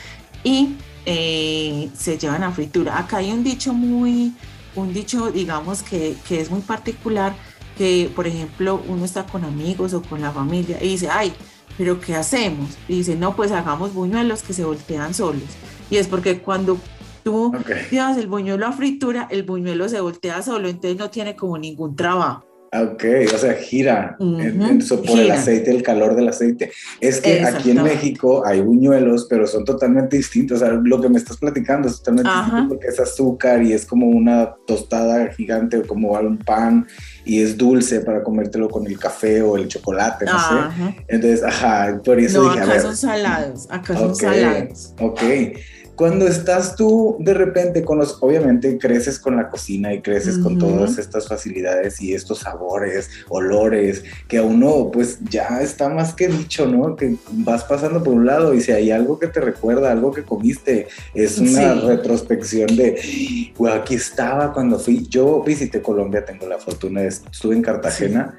y 0.43 0.75
eh, 1.05 1.89
se 1.97 2.17
llevan 2.17 2.43
a 2.43 2.51
fritura. 2.51 2.97
Acá 2.97 3.17
hay 3.17 3.31
un 3.31 3.43
dicho 3.43 3.73
muy, 3.73 4.33
un 4.75 4.93
dicho, 4.93 5.31
digamos, 5.31 5.83
que, 5.83 6.15
que 6.27 6.41
es 6.41 6.49
muy 6.49 6.61
particular, 6.61 7.35
que 7.77 8.11
por 8.15 8.27
ejemplo 8.27 8.81
uno 8.87 9.05
está 9.05 9.25
con 9.25 9.45
amigos 9.45 9.93
o 9.93 10.01
con 10.01 10.21
la 10.21 10.31
familia 10.31 10.77
y 10.81 10.89
dice, 10.89 11.09
ay, 11.09 11.33
pero 11.77 11.99
¿qué 12.01 12.15
hacemos? 12.15 12.77
Y 12.87 12.97
dice, 12.97 13.15
no, 13.15 13.35
pues 13.35 13.51
hagamos 13.51 13.93
buñuelos 13.93 14.43
que 14.43 14.53
se 14.53 14.65
voltean 14.65 15.13
solos. 15.13 15.43
Y 15.89 15.95
es 15.97 16.07
porque 16.07 16.39
cuando 16.41 16.77
tú 17.23 17.53
llevas 17.89 18.17
el 18.17 18.27
buñuelo 18.27 18.67
a 18.67 18.73
fritura, 18.73 19.27
el 19.31 19.43
buñuelo 19.43 19.87
se 19.87 20.01
voltea 20.01 20.41
solo, 20.41 20.67
entonces 20.67 20.97
no 20.97 21.09
tiene 21.09 21.35
como 21.35 21.57
ningún 21.57 21.95
trabajo. 21.95 22.48
Ok, 22.71 23.03
o 23.33 23.37
sea, 23.37 23.53
gira 23.53 24.15
por 24.17 25.19
el 25.19 25.31
aceite, 25.31 25.71
el 25.71 25.81
calor 25.81 26.15
del 26.15 26.27
aceite. 26.27 26.71
Es 26.99 27.19
que 27.19 27.43
aquí 27.43 27.71
en 27.71 27.81
México 27.81 28.43
hay 28.45 28.61
buñuelos, 28.61 29.25
pero 29.27 29.47
son 29.47 29.65
totalmente 29.65 30.17
distintos. 30.17 30.61
O 30.61 30.65
sea, 30.65 30.73
lo 30.73 31.01
que 31.01 31.09
me 31.09 31.17
estás 31.17 31.37
platicando 31.37 31.87
es 31.87 31.97
totalmente 31.97 32.29
distinto 32.29 32.69
porque 32.69 32.87
es 32.87 32.99
azúcar 32.99 33.63
y 33.63 33.73
es 33.73 33.85
como 33.85 34.07
una 34.07 34.53
tostada 34.67 35.31
gigante 35.33 35.77
o 35.77 35.87
como 35.87 36.11
un 36.11 36.37
pan 36.37 36.85
y 37.25 37.41
es 37.41 37.57
dulce 37.57 38.01
para 38.01 38.23
comértelo 38.23 38.69
con 38.69 38.85
el 38.85 38.99
café 38.99 39.41
o 39.41 39.57
el 39.57 39.67
chocolate, 39.67 40.25
no 40.25 40.39
sé. 40.39 40.95
Entonces, 41.07 41.43
ajá, 41.43 41.99
por 42.03 42.19
eso 42.19 42.43
no, 42.43 42.51
acá 42.51 42.79
son 42.79 42.95
salados, 42.95 43.67
acá 43.69 43.97
son 43.97 44.15
salados. 44.15 44.93
Ok 44.99 45.21
cuando 45.99 46.25
estás 46.27 46.77
tú 46.77 47.17
de 47.19 47.33
repente 47.33 47.83
con 47.83 47.97
los, 47.97 48.19
obviamente 48.21 48.77
creces 48.77 49.19
con 49.19 49.35
la 49.35 49.49
cocina 49.49 49.93
y 49.93 50.01
creces 50.01 50.37
con 50.37 50.57
todas 50.57 50.97
estas 50.97 51.27
facilidades 51.27 51.99
y 51.99 52.13
estos 52.13 52.39
sabores, 52.39 53.09
olores, 53.27 54.05
que 54.29 54.37
a 54.37 54.43
uno 54.43 54.91
pues 54.93 55.19
ya 55.29 55.59
está 55.61 55.89
más 55.89 56.13
que 56.13 56.29
dicho, 56.29 56.65
¿no? 56.67 56.95
Que 56.95 57.17
vas 57.33 57.65
pasando 57.65 58.01
por 58.01 58.13
un 58.13 58.25
lado 58.25 58.53
y 58.53 58.61
si 58.61 58.71
hay 58.71 58.91
algo 58.91 59.19
que 59.19 59.27
te 59.27 59.41
recuerda, 59.41 59.91
algo 59.91 60.13
que 60.13 60.23
comiste, 60.23 60.87
es 61.13 61.37
una 61.37 61.73
retrospección 61.73 62.73
de, 62.77 63.51
pues 63.57 63.73
aquí 63.73 63.95
estaba 63.95 64.53
cuando 64.53 64.79
fui, 64.79 65.05
yo 65.05 65.43
visité 65.43 65.81
Colombia, 65.81 66.23
tengo 66.23 66.47
la 66.47 66.59
fortuna 66.59 67.01
de, 67.01 67.07
estuve 67.09 67.57
en 67.57 67.61
Cartagena. 67.61 68.37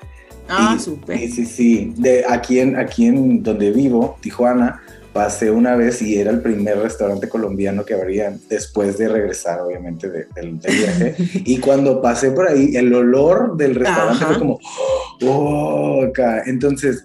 Ah, 0.49 0.79
súper. 0.83 1.19
Sí, 1.19 1.29
sí, 1.29 1.45
sí, 1.45 1.95
de 1.99 2.25
aquí 2.27 2.59
en, 2.59 2.77
aquí 2.77 3.05
en 3.05 3.43
donde 3.43 3.71
vivo, 3.71 4.17
Tijuana, 4.23 4.81
pasé 5.13 5.51
una 5.51 5.75
vez 5.77 6.01
y 6.03 6.19
era 6.19 6.31
el 6.31 6.41
primer 6.41 6.79
restaurante 6.79 7.29
colombiano 7.29 7.85
que 7.85 7.95
abría 7.95 8.37
después 8.49 8.97
de 8.99 9.09
regresar, 9.09 9.61
obviamente, 9.61 10.09
del 10.09 10.53
viaje. 10.55 11.15
y 11.45 11.59
cuando 11.59 12.01
pasé 12.01 12.31
por 12.31 12.49
ahí, 12.49 12.77
el 12.77 12.93
olor 12.95 13.57
del 13.57 13.75
restaurante 13.75 14.25
fue 14.25 14.39
como, 14.39 14.59
oh, 15.27 16.05
acá. 16.09 16.43
Entonces, 16.47 17.05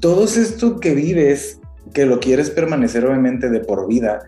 todo 0.00 0.24
esto 0.24 0.80
que 0.80 0.94
vives, 0.94 1.60
que 1.92 2.06
lo 2.06 2.20
quieres 2.20 2.50
permanecer, 2.50 3.04
obviamente, 3.04 3.50
de 3.50 3.60
por 3.60 3.86
vida, 3.86 4.22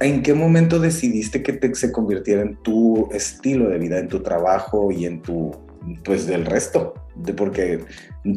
¿en 0.00 0.22
qué 0.22 0.34
momento 0.34 0.78
decidiste 0.78 1.42
que 1.42 1.52
te, 1.52 1.74
se 1.74 1.92
convirtiera 1.92 2.42
en 2.42 2.56
tu 2.62 3.10
estilo 3.12 3.68
de 3.68 3.78
vida, 3.78 3.98
en 3.98 4.08
tu 4.08 4.20
trabajo 4.20 4.90
y 4.90 5.04
en 5.04 5.20
tu, 5.20 5.52
pues, 6.04 6.26
del 6.26 6.46
resto? 6.46 6.94
De 7.14 7.34
porque 7.34 7.84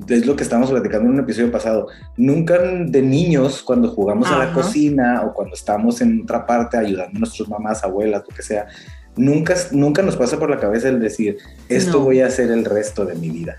es 0.10 0.26
lo 0.26 0.36
que 0.36 0.44
estábamos 0.44 0.72
platicando 0.72 1.08
en 1.08 1.14
un 1.14 1.20
episodio 1.20 1.52
pasado. 1.52 1.88
Nunca 2.18 2.60
de 2.60 3.02
niños, 3.02 3.62
cuando 3.64 3.90
jugamos 3.90 4.30
a 4.30 4.38
la 4.38 4.54
cocina 4.54 5.24
o 5.26 5.34
cuando 5.34 5.56
estamos 5.56 6.02
en 6.02 6.24
otra 6.24 6.46
parte 6.46 6.78
ayudando 6.78 7.16
a 7.16 7.20
nuestras 7.20 7.48
mamás, 7.48 7.84
abuelas, 7.84 8.24
lo 8.28 8.36
que 8.36 8.42
sea, 8.42 8.68
nunca, 9.16 9.56
nunca 9.72 10.02
nos 10.02 10.16
pasa 10.16 10.38
por 10.40 10.50
la 10.50 10.60
cabeza 10.60 10.90
el 10.90 11.00
decir, 11.00 11.38
esto 11.70 12.02
voy 12.02 12.22
a 12.22 12.28
hacer 12.28 12.52
el 12.52 12.66
resto 12.66 13.06
de 13.06 13.16
mi 13.16 13.30
vida. 13.30 13.58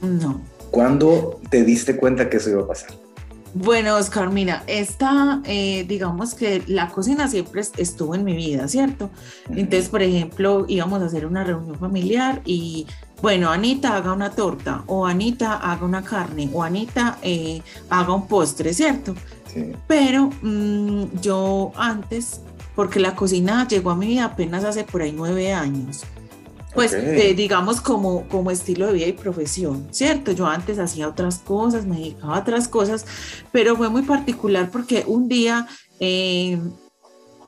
No. 0.00 0.40
¿Cuándo 0.70 1.40
te 1.50 1.64
diste 1.64 1.96
cuenta 1.96 2.28
que 2.28 2.36
eso 2.36 2.50
iba 2.50 2.62
a 2.62 2.66
pasar? 2.66 2.90
Bueno, 3.54 3.96
Oscar, 3.96 4.30
mira, 4.30 4.62
esta, 4.66 5.40
eh, 5.44 5.84
digamos 5.88 6.34
que 6.34 6.62
la 6.66 6.88
cocina 6.90 7.28
siempre 7.28 7.62
estuvo 7.78 8.14
en 8.14 8.24
mi 8.24 8.34
vida, 8.34 8.68
¿cierto? 8.68 9.10
Entonces, 9.48 9.88
por 9.88 10.02
ejemplo, 10.02 10.66
íbamos 10.68 11.02
a 11.02 11.06
hacer 11.06 11.26
una 11.26 11.44
reunión 11.44 11.78
familiar 11.78 12.42
y 12.44 12.86
bueno, 13.22 13.50
Anita 13.50 13.96
haga 13.96 14.12
una 14.12 14.30
torta, 14.30 14.84
o 14.86 15.06
Anita 15.06 15.54
haga 15.54 15.84
una 15.84 16.04
carne, 16.04 16.50
o 16.52 16.62
Anita 16.62 17.18
eh, 17.22 17.62
haga 17.90 18.14
un 18.14 18.28
postre, 18.28 18.72
¿cierto? 18.72 19.14
Sí. 19.52 19.72
Pero 19.86 20.30
mm, 20.42 21.20
yo 21.20 21.72
antes, 21.74 22.42
porque 22.76 23.00
la 23.00 23.16
cocina 23.16 23.66
llegó 23.66 23.90
a 23.90 23.96
mi 23.96 24.06
vida 24.06 24.26
apenas 24.26 24.62
hace 24.62 24.84
por 24.84 25.02
ahí 25.02 25.12
nueve 25.12 25.52
años, 25.52 26.04
pues 26.74 26.92
eh, 26.92 27.34
digamos 27.34 27.80
como, 27.80 28.28
como 28.28 28.50
estilo 28.50 28.86
de 28.86 28.92
vida 28.92 29.06
y 29.06 29.12
profesión, 29.12 29.88
¿cierto? 29.90 30.32
Yo 30.32 30.46
antes 30.46 30.78
hacía 30.78 31.08
otras 31.08 31.38
cosas, 31.38 31.86
me 31.86 31.96
dedicaba 31.96 32.36
a 32.36 32.40
otras 32.40 32.68
cosas, 32.68 33.06
pero 33.52 33.76
fue 33.76 33.88
muy 33.88 34.02
particular 34.02 34.70
porque 34.70 35.04
un 35.06 35.28
día 35.28 35.66
eh, 36.00 36.58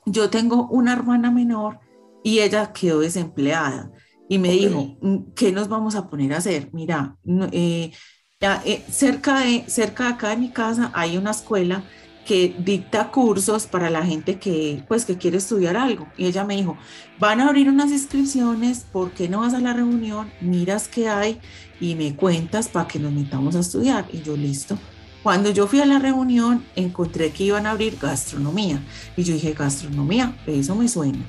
yo 0.05 0.29
tengo 0.29 0.67
una 0.69 0.93
hermana 0.93 1.31
menor 1.31 1.79
y 2.23 2.39
ella 2.39 2.73
quedó 2.73 2.99
desempleada 2.99 3.91
y 4.27 4.39
me 4.39 4.51
dijo, 4.51 4.97
mm, 5.01 5.33
¿qué 5.35 5.51
nos 5.51 5.67
vamos 5.67 5.95
a 5.95 6.09
poner 6.09 6.33
a 6.33 6.37
hacer? 6.37 6.69
Mira, 6.71 7.17
eh, 7.51 7.91
eh, 8.39 8.85
cerca, 8.89 9.41
de, 9.41 9.65
cerca 9.67 10.05
de 10.05 10.13
acá 10.13 10.29
de 10.29 10.37
mi 10.37 10.51
casa 10.51 10.91
hay 10.95 11.17
una 11.17 11.31
escuela 11.31 11.83
que 12.25 12.55
dicta 12.59 13.09
cursos 13.11 13.65
para 13.65 13.89
la 13.89 14.05
gente 14.05 14.37
que, 14.37 14.83
pues, 14.87 15.05
que 15.05 15.17
quiere 15.17 15.37
estudiar 15.37 15.77
algo. 15.77 16.07
Y 16.17 16.25
ella 16.25 16.43
me 16.43 16.55
dijo, 16.55 16.77
van 17.19 17.41
a 17.41 17.47
abrir 17.47 17.69
unas 17.69 17.91
inscripciones, 17.91 18.85
¿por 18.91 19.11
qué 19.11 19.27
no 19.27 19.41
vas 19.41 19.53
a 19.53 19.59
la 19.59 19.73
reunión? 19.73 20.31
Miras 20.41 20.87
qué 20.87 21.09
hay 21.09 21.39
y 21.79 21.95
me 21.95 22.15
cuentas 22.15 22.67
para 22.67 22.87
que 22.87 22.99
nos 22.99 23.11
metamos 23.11 23.55
a 23.55 23.59
estudiar. 23.59 24.05
Y 24.13 24.21
yo, 24.21 24.37
listo. 24.37 24.77
Cuando 25.23 25.51
yo 25.51 25.67
fui 25.67 25.81
a 25.81 25.85
la 25.85 25.99
reunión, 25.99 26.63
encontré 26.75 27.31
que 27.31 27.43
iban 27.43 27.67
a 27.67 27.71
abrir 27.71 27.97
gastronomía. 27.99 28.81
Y 29.15 29.23
yo 29.23 29.33
dije, 29.33 29.53
gastronomía, 29.53 30.35
eso 30.47 30.75
me 30.75 30.87
suena. 30.87 31.19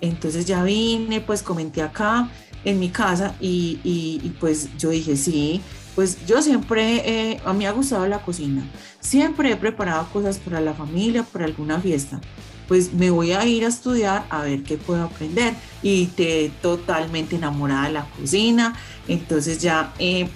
Entonces 0.00 0.46
ya 0.46 0.62
vine, 0.62 1.20
pues 1.20 1.42
comenté 1.42 1.82
acá 1.82 2.30
en 2.64 2.78
mi 2.78 2.90
casa 2.90 3.34
y, 3.40 4.32
pues 4.38 4.68
yo 4.78 4.90
dije, 4.90 5.16
sí, 5.16 5.60
pues 5.94 6.24
yo 6.26 6.40
siempre, 6.42 7.40
a 7.44 7.52
mí 7.52 7.66
ha 7.66 7.72
gustado 7.72 8.06
la 8.06 8.22
cocina, 8.22 8.64
siempre 9.00 9.52
he 9.52 9.56
preparado 9.56 10.08
cosas 10.12 10.38
para 10.38 10.60
la 10.60 10.74
familia, 10.74 11.22
para 11.22 11.44
alguna 11.44 11.80
fiesta. 11.80 12.20
Pues 12.68 12.94
me 12.94 13.10
voy 13.10 13.32
a 13.32 13.44
ir 13.44 13.64
a 13.64 13.68
estudiar 13.68 14.24
a 14.30 14.42
ver 14.42 14.62
qué 14.62 14.78
puedo 14.78 15.02
aprender 15.02 15.54
y 15.82 16.06
te 16.06 16.50
totalmente 16.62 17.36
enamorada 17.36 17.88
de 17.88 17.92
la 17.92 18.06
cocina. 18.06 18.74
Entonces 19.08 19.60
ya 19.60 19.92
eh, 19.98 20.28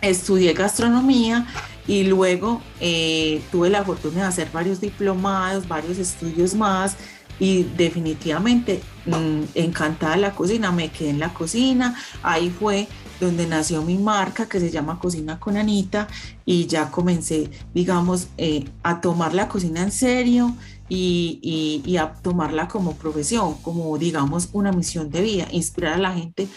estudié 0.00 0.52
gastronomía 0.52 1.46
y 1.86 2.04
luego 2.04 2.62
eh, 2.80 3.42
tuve 3.50 3.70
la 3.70 3.82
fortuna 3.82 4.20
de 4.20 4.26
hacer 4.26 4.50
varios 4.52 4.80
diplomados, 4.80 5.66
varios 5.66 5.98
estudios 5.98 6.54
más 6.54 6.96
y 7.40 7.62
definitivamente 7.62 8.82
mm, 9.06 9.42
encantada 9.54 10.14
de 10.14 10.20
la 10.20 10.32
cocina, 10.32 10.70
me 10.70 10.90
quedé 10.90 11.10
en 11.10 11.18
la 11.18 11.32
cocina, 11.32 11.96
ahí 12.22 12.50
fue 12.50 12.88
donde 13.20 13.46
nació 13.46 13.82
mi 13.82 13.96
marca 13.98 14.48
que 14.48 14.60
se 14.60 14.70
llama 14.70 14.98
Cocina 14.98 15.38
con 15.40 15.56
Anita 15.56 16.08
y 16.44 16.66
ya 16.66 16.90
comencé, 16.90 17.50
digamos, 17.74 18.28
eh, 18.36 18.64
a 18.82 19.00
tomar 19.00 19.34
la 19.34 19.48
cocina 19.48 19.82
en 19.82 19.92
serio 19.92 20.54
y, 20.88 21.82
y, 21.84 21.96
a 21.98 22.14
tomarla 22.14 22.66
como 22.68 22.94
profesión, 22.94 23.54
como 23.62 23.98
digamos 23.98 24.48
una 24.52 24.72
misión 24.72 25.10
de 25.10 25.20
vida, 25.20 25.48
inspirar 25.50 25.94
a 25.94 25.98
la 25.98 26.14
gente 26.14 26.48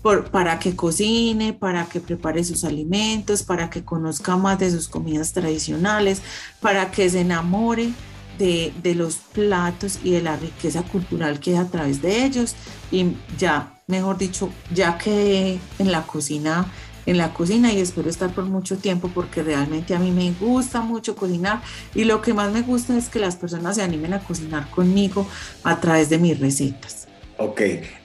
por, 0.00 0.30
para 0.30 0.58
que 0.58 0.74
cocine, 0.74 1.52
para 1.52 1.86
que 1.86 2.00
prepare 2.00 2.44
sus 2.44 2.64
alimentos, 2.64 3.42
para 3.42 3.70
que 3.70 3.84
conozca 3.84 4.36
más 4.36 4.58
de 4.58 4.70
sus 4.70 4.88
comidas 4.88 5.32
tradicionales, 5.32 6.22
para 6.60 6.90
que 6.90 7.08
se 7.10 7.20
enamore 7.20 7.92
de, 8.38 8.94
los 8.94 9.16
platos 9.16 9.98
y 10.02 10.10
de 10.10 10.22
la 10.22 10.36
riqueza 10.36 10.82
cultural 10.82 11.40
que 11.40 11.54
es 11.54 11.58
a 11.58 11.68
través 11.68 12.02
de 12.02 12.24
ellos. 12.24 12.54
Y 12.90 13.16
ya, 13.38 13.73
mejor 13.86 14.18
dicho, 14.18 14.50
ya 14.72 14.98
quedé 14.98 15.58
en 15.78 15.92
la 15.92 16.02
cocina 16.06 16.66
en 17.06 17.18
la 17.18 17.34
cocina 17.34 17.72
y 17.72 17.80
espero 17.80 18.08
estar 18.08 18.30
por 18.32 18.44
mucho 18.44 18.76
tiempo 18.76 19.10
porque 19.12 19.42
realmente 19.42 19.94
a 19.94 19.98
mí 19.98 20.10
me 20.10 20.32
gusta 20.32 20.80
mucho 20.80 21.14
cocinar 21.14 21.60
y 21.94 22.04
lo 22.04 22.22
que 22.22 22.32
más 22.32 22.52
me 22.52 22.62
gusta 22.62 22.96
es 22.96 23.08
que 23.08 23.18
las 23.18 23.36
personas 23.36 23.76
se 23.76 23.82
animen 23.82 24.14
a 24.14 24.20
cocinar 24.20 24.70
conmigo 24.70 25.26
a 25.62 25.80
través 25.80 26.08
de 26.08 26.18
mis 26.18 26.38
recetas. 26.38 27.08
Ok, 27.36 27.60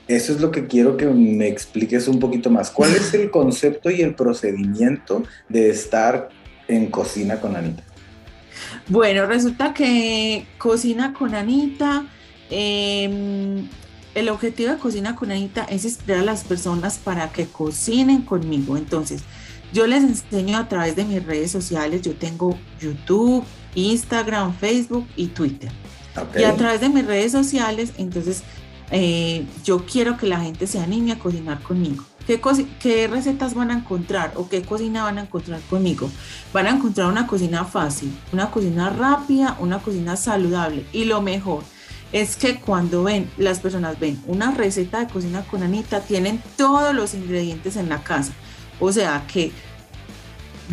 eso 0.07 0.33
es 0.33 0.41
lo 0.41 0.51
que 0.51 0.67
quiero 0.67 0.97
que 0.97 1.05
me 1.05 1.47
expliques 1.47 2.07
un 2.07 2.19
poquito 2.19 2.49
más. 2.49 2.71
¿Cuál 2.71 2.95
es 2.95 3.13
el 3.13 3.29
concepto 3.29 3.91
y 3.91 4.01
el 4.01 4.15
procedimiento 4.15 5.23
de 5.47 5.69
estar 5.69 6.29
en 6.67 6.87
cocina 6.87 7.39
con 7.39 7.55
Anita? 7.55 7.83
Bueno, 8.87 9.25
resulta 9.27 9.73
que 9.73 10.45
Cocina 10.57 11.13
con 11.13 11.35
Anita, 11.35 12.05
em, 12.49 13.67
el 14.19 14.29
objetivo 14.29 14.71
de 14.71 14.77
Cocina 14.77 15.15
con 15.15 15.31
Anita 15.31 15.63
es 15.63 15.85
inspirar 15.85 16.19
a 16.19 16.23
las 16.23 16.43
personas 16.43 16.97
para 16.97 17.31
que 17.31 17.47
cocinen 17.47 18.21
conmigo. 18.21 18.77
Entonces, 18.77 19.21
yo 19.73 19.87
les 19.87 20.03
enseño 20.03 20.57
a 20.57 20.67
través 20.67 20.95
de 20.95 21.05
mis 21.05 21.25
redes 21.25 21.51
sociales, 21.51 22.01
yo 22.01 22.15
tengo 22.15 22.57
YouTube, 22.79 23.43
Instagram, 23.75 24.53
Facebook 24.55 25.07
y 25.15 25.27
Twitter. 25.27 25.71
Y 26.37 26.43
a 26.43 26.55
través 26.55 26.81
de 26.81 26.89
mis 26.89 27.05
redes 27.05 27.31
sociales, 27.31 27.93
entonces, 27.97 28.43
eh, 28.91 29.45
yo 29.63 29.85
quiero 29.85 30.17
que 30.17 30.27
la 30.27 30.39
gente 30.39 30.67
se 30.67 30.79
anime 30.79 31.11
a 31.11 31.19
cocinar 31.19 31.61
conmigo 31.61 32.03
¿qué, 32.37 32.67
¿qué 32.79 33.07
recetas 33.07 33.55
van 33.55 33.71
a 33.71 33.75
encontrar 33.75 34.33
o 34.35 34.47
qué 34.47 34.61
cocina 34.61 35.03
van 35.03 35.17
a 35.17 35.21
encontrar 35.21 35.61
conmigo? 35.61 36.09
Van 36.53 36.67
a 36.67 36.71
encontrar 36.71 37.07
una 37.07 37.25
cocina 37.25 37.65
fácil, 37.65 38.15
una 38.31 38.51
cocina 38.51 38.89
rápida, 38.91 39.57
una 39.59 39.79
cocina 39.79 40.15
saludable 40.15 40.85
y 40.93 41.05
lo 41.05 41.21
mejor 41.21 41.63
es 42.11 42.35
que 42.35 42.59
cuando 42.59 43.03
ven, 43.03 43.29
las 43.37 43.59
personas 43.59 43.99
ven 43.99 44.21
una 44.27 44.51
receta 44.51 44.99
de 44.99 45.11
cocina 45.11 45.43
con 45.43 45.63
Anita, 45.63 46.01
tienen 46.01 46.41
todos 46.57 46.93
los 46.93 47.13
ingredientes 47.13 47.75
en 47.75 47.89
la 47.89 48.03
casa. 48.03 48.33
O 48.79 48.91
sea 48.91 49.25
que 49.31 49.51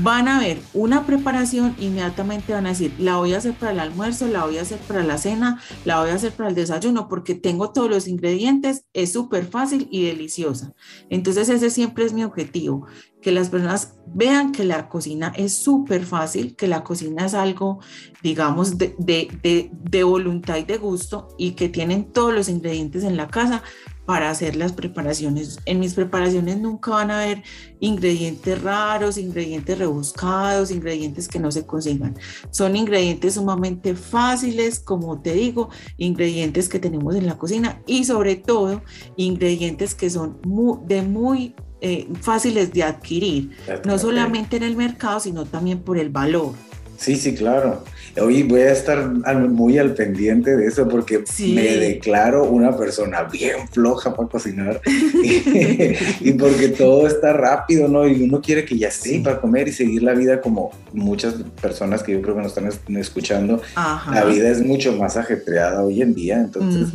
van 0.02 0.28
a 0.28 0.38
ver 0.40 0.58
una 0.74 1.06
preparación, 1.06 1.74
inmediatamente 1.78 2.52
van 2.52 2.66
a 2.66 2.70
decir, 2.70 2.92
la 2.98 3.16
voy 3.16 3.34
a 3.34 3.38
hacer 3.38 3.54
para 3.54 3.72
el 3.72 3.80
almuerzo, 3.80 4.26
la 4.28 4.44
voy 4.44 4.58
a 4.58 4.62
hacer 4.62 4.78
para 4.80 5.02
la 5.02 5.18
cena, 5.18 5.60
la 5.84 6.00
voy 6.00 6.10
a 6.10 6.14
hacer 6.14 6.32
para 6.32 6.50
el 6.50 6.54
desayuno, 6.54 7.08
porque 7.08 7.34
tengo 7.34 7.72
todos 7.72 7.88
los 7.88 8.06
ingredientes, 8.08 8.84
es 8.92 9.12
súper 9.12 9.46
fácil 9.46 9.88
y 9.90 10.04
deliciosa. 10.04 10.74
Entonces 11.08 11.48
ese 11.48 11.70
siempre 11.70 12.04
es 12.04 12.12
mi 12.12 12.24
objetivo, 12.24 12.86
que 13.22 13.32
las 13.32 13.48
personas 13.48 13.94
vean 14.06 14.52
que 14.52 14.64
la 14.64 14.88
cocina 14.88 15.32
es 15.36 15.56
súper 15.56 16.04
fácil, 16.04 16.54
que 16.54 16.68
la 16.68 16.84
cocina 16.84 17.26
es 17.26 17.34
algo, 17.34 17.80
digamos, 18.22 18.78
de, 18.78 18.94
de, 18.98 19.70
de 19.72 20.04
voluntad 20.04 20.58
y 20.58 20.64
de 20.64 20.78
gusto 20.78 21.28
y 21.38 21.52
que 21.52 21.68
tienen 21.68 22.12
todos 22.12 22.32
los 22.32 22.48
ingredientes 22.48 23.02
en 23.02 23.16
la 23.16 23.28
casa 23.28 23.62
para 24.06 24.30
hacer 24.30 24.56
las 24.56 24.72
preparaciones. 24.72 25.58
En 25.66 25.80
mis 25.80 25.94
preparaciones 25.94 26.58
nunca 26.58 26.92
van 26.92 27.10
a 27.10 27.22
haber 27.22 27.42
ingredientes 27.80 28.62
raros, 28.62 29.18
ingredientes 29.18 29.78
rebuscados, 29.78 30.70
ingredientes 30.70 31.28
que 31.28 31.40
no 31.40 31.50
se 31.50 31.66
consigan. 31.66 32.16
Son 32.50 32.76
ingredientes 32.76 33.34
sumamente 33.34 33.96
fáciles, 33.96 34.78
como 34.78 35.20
te 35.20 35.34
digo, 35.34 35.68
ingredientes 35.98 36.68
que 36.68 36.78
tenemos 36.78 37.16
en 37.16 37.26
la 37.26 37.36
cocina 37.36 37.82
y 37.86 38.04
sobre 38.04 38.36
todo 38.36 38.82
ingredientes 39.16 39.94
que 39.94 40.08
son 40.08 40.38
de 40.86 41.02
muy 41.02 41.54
eh, 41.80 42.08
fáciles 42.20 42.72
de 42.72 42.84
adquirir, 42.84 43.50
no 43.84 43.98
solamente 43.98 44.56
en 44.56 44.62
el 44.62 44.76
mercado, 44.76 45.20
sino 45.20 45.44
también 45.44 45.80
por 45.80 45.98
el 45.98 46.10
valor. 46.10 46.52
Sí, 46.96 47.16
sí, 47.16 47.34
claro. 47.34 47.84
Hoy 48.20 48.42
voy 48.42 48.60
a 48.62 48.72
estar 48.72 49.08
muy 49.48 49.78
al 49.78 49.94
pendiente 49.94 50.56
de 50.56 50.66
eso 50.66 50.88
porque 50.88 51.24
me 51.40 51.76
declaro 51.76 52.44
una 52.44 52.76
persona 52.76 53.24
bien 53.24 53.68
floja 53.70 54.14
para 54.14 54.28
cocinar. 54.28 54.80
Y, 56.20 56.32
porque 56.32 56.68
todo 56.68 57.06
está 57.06 57.32
rápido, 57.32 57.88
¿no? 57.88 58.06
Y 58.06 58.22
uno 58.22 58.40
quiere 58.40 58.64
que 58.64 58.76
ya 58.76 58.88
esté 58.88 59.20
para 59.20 59.40
comer 59.40 59.68
y 59.68 59.72
seguir 59.72 60.02
la 60.02 60.12
vida 60.12 60.40
como 60.40 60.70
muchas 60.92 61.34
personas 61.60 62.02
que 62.02 62.12
yo 62.12 62.22
creo 62.22 62.36
que 62.36 62.42
nos 62.42 62.56
están 62.56 62.96
escuchando. 62.96 63.60
La 63.74 64.24
vida 64.24 64.50
es 64.50 64.64
mucho 64.64 64.92
más 64.96 65.16
ajetreada 65.16 65.82
hoy 65.82 66.02
en 66.02 66.14
día, 66.14 66.40
entonces 66.40 66.88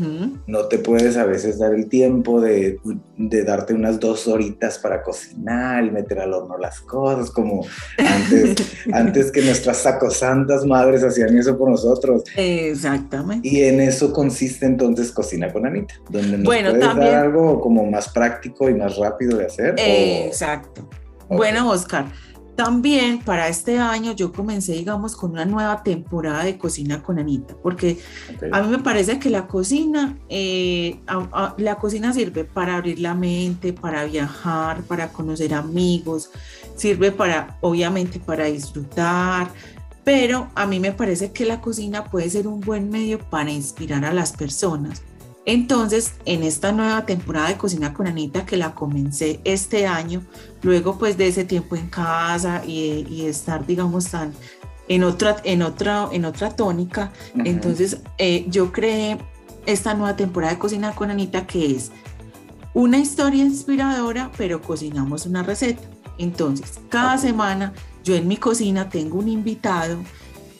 no 0.47 0.65
te 0.65 0.79
puedes 0.79 1.17
a 1.17 1.25
veces 1.25 1.59
dar 1.59 1.73
el 1.73 1.87
tiempo 1.87 2.41
de, 2.41 2.79
de, 3.17 3.43
darte 3.43 3.73
unas 3.73 3.99
dos 3.99 4.27
horitas 4.27 4.77
para 4.77 5.03
cocinar 5.03 5.83
y 5.85 5.91
meter 5.91 6.19
al 6.19 6.33
horno 6.33 6.57
las 6.57 6.81
cosas 6.81 7.31
como 7.31 7.65
antes, 7.97 8.55
antes 8.93 9.31
que 9.31 9.41
nuestras 9.41 9.77
sacosantas 9.77 10.65
madres 10.65 11.00
hacían 11.03 11.37
eso 11.37 11.57
por 11.57 11.69
nosotros. 11.69 12.23
Exactamente. 12.35 13.47
Y 13.47 13.63
en 13.63 13.81
eso 13.81 14.11
consiste 14.13 14.65
entonces 14.65 15.11
Cocina 15.11 15.51
con 15.51 15.65
Anita, 15.65 15.95
donde 16.09 16.37
nos 16.37 16.43
bueno, 16.45 16.69
puedes 16.69 16.85
dar 16.85 17.01
algo 17.01 17.59
como 17.59 17.85
más 17.85 18.09
práctico 18.09 18.69
y 18.69 18.73
más 18.73 18.97
rápido 18.97 19.37
de 19.37 19.45
hacer. 19.45 19.75
Exacto. 19.77 20.87
Bueno, 21.29 21.69
Oscar, 21.69 22.05
también 22.55 23.19
para 23.19 23.47
este 23.47 23.79
año 23.79 24.11
yo 24.13 24.31
comencé, 24.31 24.73
digamos, 24.73 25.15
con 25.15 25.31
una 25.31 25.45
nueva 25.45 25.81
temporada 25.83 26.43
de 26.43 26.57
Cocina 26.57 27.01
con 27.01 27.17
Anita, 27.17 27.55
porque 27.61 27.97
a 28.51 28.61
mí 28.61 28.69
me 28.69 28.79
parece 28.79 29.17
que 29.19 29.29
la 29.29 29.47
cocina, 29.47 30.19
eh, 30.29 30.99
la 31.57 31.77
cocina 31.79 32.13
sirve 32.13 32.43
para 32.43 32.75
abrir 32.75 32.99
la 32.99 33.15
mente, 33.15 33.73
para 33.73 34.05
viajar, 34.05 34.83
para 34.83 35.11
conocer 35.11 35.53
amigos, 35.53 36.29
sirve 36.75 37.11
para, 37.11 37.57
obviamente, 37.61 38.19
para 38.19 38.45
disfrutar, 38.45 39.49
pero 40.03 40.49
a 40.55 40.65
mí 40.65 40.79
me 40.79 40.91
parece 40.91 41.31
que 41.31 41.45
la 41.45 41.61
cocina 41.61 42.05
puede 42.05 42.29
ser 42.29 42.47
un 42.47 42.59
buen 42.59 42.89
medio 42.89 43.19
para 43.19 43.51
inspirar 43.51 44.05
a 44.05 44.13
las 44.13 44.31
personas. 44.31 45.03
Entonces, 45.45 46.13
en 46.25 46.43
esta 46.43 46.71
nueva 46.71 47.05
temporada 47.05 47.47
de 47.47 47.57
Cocina 47.57 47.93
con 47.93 48.05
Anita 48.05 48.45
que 48.45 48.57
la 48.57 48.75
comencé 48.75 49.39
este 49.43 49.87
año, 49.87 50.23
luego 50.61 50.99
pues 50.99 51.17
de 51.17 51.27
ese 51.27 51.45
tiempo 51.45 51.75
en 51.75 51.87
casa 51.87 52.63
y, 52.65 53.25
estar, 53.25 53.65
digamos, 53.65 54.09
tan 54.09 54.33
en 54.87 55.03
otra, 55.03 55.37
en 55.43 55.63
otra, 55.63 56.09
en 56.11 56.25
otra 56.25 56.55
tónica, 56.55 57.11
entonces 57.45 58.01
eh, 58.17 58.45
yo 58.49 58.71
creé 58.71 59.17
esta 59.65 59.93
nueva 59.93 60.15
temporada 60.15 60.53
de 60.53 60.59
Cocina 60.59 60.93
con 60.93 61.09
Anita 61.09 61.47
que 61.47 61.75
es 61.75 61.91
una 62.73 62.97
historia 62.97 63.43
inspiradora, 63.43 64.31
pero 64.37 64.61
cocinamos 64.61 65.25
una 65.25 65.43
receta. 65.43 65.81
Entonces, 66.17 66.79
cada 66.89 67.17
semana 67.17 67.73
yo 68.03 68.15
en 68.15 68.27
mi 68.27 68.37
cocina 68.37 68.89
tengo 68.89 69.19
un 69.19 69.29
invitado 69.29 69.97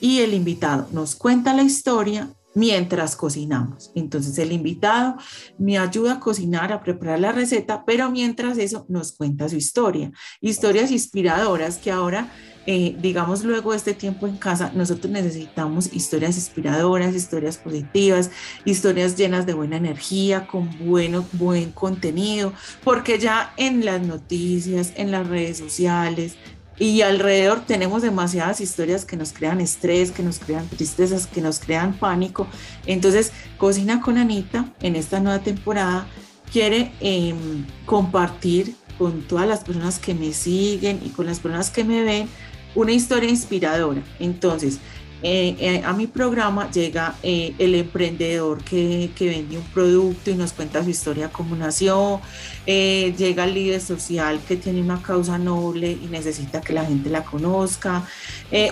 y 0.00 0.20
el 0.20 0.34
invitado 0.34 0.88
nos 0.92 1.14
cuenta 1.14 1.54
la 1.54 1.62
historia 1.62 2.28
mientras 2.54 3.16
cocinamos. 3.16 3.90
Entonces 3.94 4.36
el 4.38 4.52
invitado 4.52 5.16
me 5.58 5.78
ayuda 5.78 6.14
a 6.14 6.20
cocinar, 6.20 6.72
a 6.72 6.82
preparar 6.82 7.20
la 7.20 7.32
receta, 7.32 7.84
pero 7.84 8.10
mientras 8.10 8.58
eso 8.58 8.84
nos 8.88 9.12
cuenta 9.12 9.48
su 9.48 9.56
historia. 9.56 10.10
Historias 10.40 10.90
inspiradoras 10.90 11.78
que 11.78 11.90
ahora, 11.90 12.30
eh, 12.66 12.96
digamos 13.00 13.44
luego 13.44 13.72
de 13.72 13.78
este 13.78 13.94
tiempo 13.94 14.26
en 14.26 14.36
casa, 14.36 14.70
nosotros 14.74 15.10
necesitamos 15.10 15.92
historias 15.92 16.36
inspiradoras, 16.36 17.14
historias 17.14 17.56
positivas, 17.56 18.30
historias 18.64 19.16
llenas 19.16 19.46
de 19.46 19.54
buena 19.54 19.76
energía, 19.76 20.46
con 20.46 20.70
bueno, 20.86 21.24
buen 21.32 21.72
contenido, 21.72 22.52
porque 22.84 23.18
ya 23.18 23.52
en 23.56 23.84
las 23.84 24.02
noticias, 24.02 24.92
en 24.96 25.10
las 25.10 25.26
redes 25.26 25.58
sociales, 25.58 26.36
y 26.82 27.02
alrededor 27.02 27.60
tenemos 27.60 28.02
demasiadas 28.02 28.60
historias 28.60 29.04
que 29.04 29.16
nos 29.16 29.32
crean 29.32 29.60
estrés, 29.60 30.10
que 30.10 30.24
nos 30.24 30.40
crean 30.40 30.66
tristezas, 30.68 31.28
que 31.28 31.40
nos 31.40 31.60
crean 31.60 31.94
pánico. 31.94 32.48
Entonces, 32.86 33.30
Cocina 33.56 34.00
con 34.00 34.18
Anita 34.18 34.68
en 34.80 34.96
esta 34.96 35.20
nueva 35.20 35.38
temporada 35.38 36.08
quiere 36.52 36.90
em, 36.98 37.64
compartir 37.86 38.74
con 38.98 39.22
todas 39.22 39.46
las 39.46 39.62
personas 39.62 40.00
que 40.00 40.12
me 40.12 40.32
siguen 40.32 41.00
y 41.04 41.10
con 41.10 41.26
las 41.26 41.38
personas 41.38 41.70
que 41.70 41.84
me 41.84 42.02
ven 42.02 42.28
una 42.74 42.90
historia 42.90 43.30
inspiradora. 43.30 44.02
Entonces, 44.18 44.80
eh, 45.24 45.56
eh, 45.60 45.82
a 45.84 45.92
mi 45.92 46.08
programa 46.08 46.68
llega 46.68 47.14
eh, 47.22 47.54
el 47.58 47.76
emprendedor 47.76 48.64
que, 48.64 49.12
que, 49.14 49.28
vende 49.28 49.56
un 49.56 49.64
producto 49.64 50.32
y 50.32 50.34
nos 50.34 50.52
cuenta 50.52 50.82
su 50.82 50.90
historia 50.90 51.28
cómo 51.30 51.54
nació, 51.54 52.20
llega 52.66 53.44
el 53.44 53.54
líder 53.54 53.80
social 53.80 54.40
que 54.46 54.56
tiene 54.56 54.80
una 54.80 55.00
causa 55.00 55.38
noble 55.38 55.92
y 55.92 56.08
necesita 56.08 56.60
que 56.60 56.72
la 56.72 56.84
gente 56.84 57.08
la 57.08 57.22
conozca, 57.24 58.04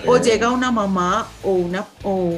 o 0.05 0.17
llega 0.17 0.49
una 0.51 0.71
mamá 0.71 1.27
o, 1.43 1.53
una, 1.53 1.85
o, 2.03 2.33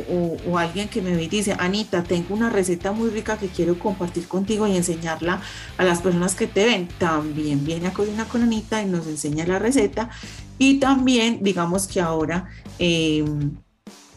o, 0.47 0.58
alguien 0.58 0.88
que 0.89 1.02
me 1.02 1.15
ve 1.15 1.23
y 1.23 1.28
dice, 1.28 1.56
Anita, 1.58 2.04
tengo 2.04 2.36
una 2.36 2.49
receta 2.49 2.91
muy 2.91 3.10
rica 3.10 3.38
que 3.38 3.47
quiero 3.47 3.78
compartir 3.80 4.28
contigo 4.28 4.67
y 4.67 4.76
enseñarla 4.76 5.41
a 5.78 5.84
las 5.84 6.02
personas 6.02 6.36
que 6.36 6.47
te 6.47 6.65
ven. 6.65 6.88
También 6.99 7.65
viene 7.65 7.88
a 7.88 7.93
Cocina 7.93 8.26
con 8.26 8.43
Anita 8.43 8.82
y 8.82 8.86
nos 8.86 9.08
enseña 9.08 9.45
la 9.45 9.60
receta. 9.60 10.10
Y 10.58 10.80
también, 10.80 11.39
digamos 11.41 11.88
que 11.88 11.99
ahora 11.99 12.49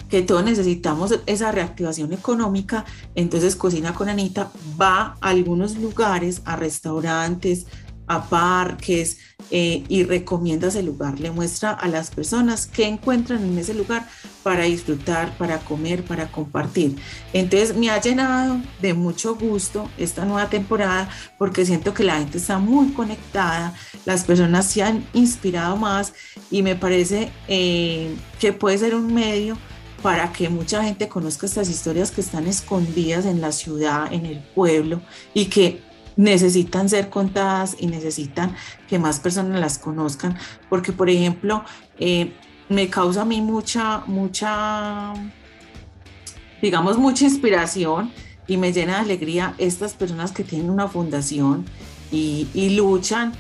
que 0.09 0.23
todos 0.23 0.45
necesitamos 0.45 1.19
esa 1.27 1.53
reactivación 1.53 2.13
económica, 2.13 2.85
entonces 3.15 3.57
Cocina 3.57 3.95
con 3.95 4.09
Anita 4.09 4.51
va 4.81 5.17
a 5.21 5.31
algunos 5.31 5.77
lugares, 5.77 6.43
a 6.45 6.57
restaurantes, 6.57 7.67
a 8.07 8.29
parques 8.29 9.19
eh, 9.51 9.85
y 9.89 10.05
recomienda 10.05 10.69
ese 10.69 10.83
lugar, 10.83 11.19
le 11.21 11.31
muestra 11.31 11.73
a 11.73 11.89
las 11.89 12.11
personas 12.11 12.67
qué 12.67 12.87
encuentran 12.87 13.43
en 13.43 13.59
ese 13.59 13.75
lugar 13.75 14.09
para 14.43 14.65
disfrutar, 14.65 15.37
para 15.39 15.59
comer, 15.59 16.05
para 16.05 16.29
compartir. 16.31 16.97
Entonces 17.33 17.77
me 17.77 17.91
ha 17.91 18.01
llenado 18.01 18.61
de 18.81 18.95
mucho 18.95 19.35
gusto 19.35 19.91
esta 19.99 20.25
nueva 20.25 20.49
temporada 20.49 21.09
porque 21.39 21.67
siento 21.67 21.95
que 21.95 22.05
la 22.05 22.19
gente 22.19 22.39
está 22.39 22.59
muy 22.59 22.93
conectada, 22.93 23.75
las 24.05 24.25
personas 24.25 24.67
se 24.67 24.83
han 24.83 25.05
inspirado 25.13 25.77
más 25.77 26.13
y 26.51 26.63
me 26.63 26.77
parece 26.77 27.31
eh, 27.49 28.15
que 28.39 28.53
puede 28.53 28.79
ser 28.79 28.95
un 28.95 29.13
medio 29.13 29.59
para 30.07 30.31
que 30.33 30.49
mucha 30.49 30.85
gente 30.85 31.09
conozca 31.09 31.47
estas 31.47 31.69
historias 31.69 32.13
que 32.13 32.21
están 32.21 32.47
escondidas 32.47 33.27
en 33.27 33.41
la 33.41 33.51
ciudad, 33.51 34.13
en 34.13 34.25
el 34.25 34.39
pueblo 34.39 35.01
y 35.35 35.47
que 35.47 35.83
necesitan 36.15 36.89
ser 36.89 37.11
contadas 37.11 37.75
y 37.77 37.89
necesitan 37.89 38.55
que 38.87 39.01
más 39.01 39.19
personas 39.19 39.59
las 39.59 39.79
conozcan, 39.79 40.39
porque 40.69 40.93
por 40.93 41.11
ejemplo, 41.11 41.65
eh, 41.99 42.33
me 42.69 42.89
causa 42.89 43.23
a 43.23 43.25
mí 43.25 43.41
mucha, 43.41 44.05
mucha, 44.07 45.13
digamos, 46.63 46.99
mucha 46.99 47.25
inspiración 47.25 48.13
y 48.47 48.59
me 48.59 48.73
llena 48.73 48.93
de 48.93 49.01
alegría 49.01 49.57
estas 49.59 49.95
personas 49.95 50.31
que 50.31 50.45
tienen 50.45 50.71
una 50.71 50.87
fundación 50.87 51.65
y, 52.13 52.47
y 52.55 52.77
luchan 52.77 53.33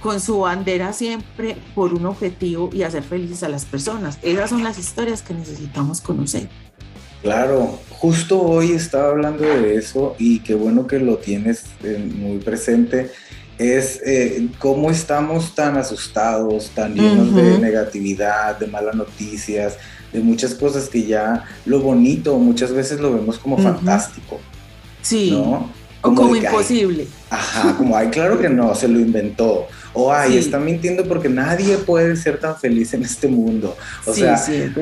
con 0.00 0.20
su 0.20 0.40
bandera 0.40 0.92
siempre 0.92 1.56
por 1.74 1.94
un 1.94 2.06
objetivo 2.06 2.70
y 2.72 2.82
hacer 2.82 3.02
felices 3.02 3.42
a 3.42 3.48
las 3.48 3.64
personas. 3.64 4.18
Esas 4.22 4.50
son 4.50 4.64
las 4.64 4.78
historias 4.78 5.22
que 5.22 5.34
necesitamos 5.34 6.00
conocer. 6.00 6.48
Claro, 7.22 7.78
justo 7.90 8.40
hoy 8.40 8.72
estaba 8.72 9.10
hablando 9.10 9.44
de 9.44 9.74
eso 9.74 10.16
y 10.18 10.40
qué 10.40 10.54
bueno 10.54 10.86
que 10.86 10.98
lo 10.98 11.18
tienes 11.18 11.64
eh, 11.84 12.02
muy 12.16 12.38
presente. 12.38 13.10
es 13.58 14.00
eh, 14.06 14.48
cómo 14.58 14.90
estamos 14.90 15.54
tan 15.54 15.76
asustados, 15.76 16.70
tan 16.70 16.94
llenos 16.94 17.34
de 17.34 17.58
negatividad, 17.58 18.58
de 18.58 18.66
malas 18.68 18.94
noticias, 18.94 19.76
de 20.14 20.20
muchas 20.20 20.54
cosas 20.54 20.88
que 20.88 21.06
ya 21.06 21.44
lo 21.66 21.80
bonito 21.80 22.38
muchas 22.38 22.72
veces 22.72 23.00
lo 23.00 23.12
vemos 23.12 23.38
como 23.38 23.58
fantástico. 23.58 24.40
Sí. 25.02 25.32
o 25.34 25.68
como 26.00 26.34
imposible. 26.34 27.06
ajá, 27.28 27.76
como, 27.76 27.94
ay, 27.96 28.08
claro 28.08 28.40
que 28.40 28.48
no, 28.48 28.74
se 28.74 28.88
lo 28.88 28.98
inventó. 28.98 29.66
O, 29.92 30.12
ay, 30.12 30.38
está 30.38 30.58
mintiendo 30.58 31.04
porque 31.04 31.28
nadie 31.28 31.76
puede 31.78 32.14
ser 32.16 32.38
tan 32.38 32.56
feliz 32.56 32.94
en 32.94 33.02
este 33.02 33.26
mundo. 33.28 33.76
O 34.06 34.12
sea, 34.14 34.36
sí, 34.36 34.72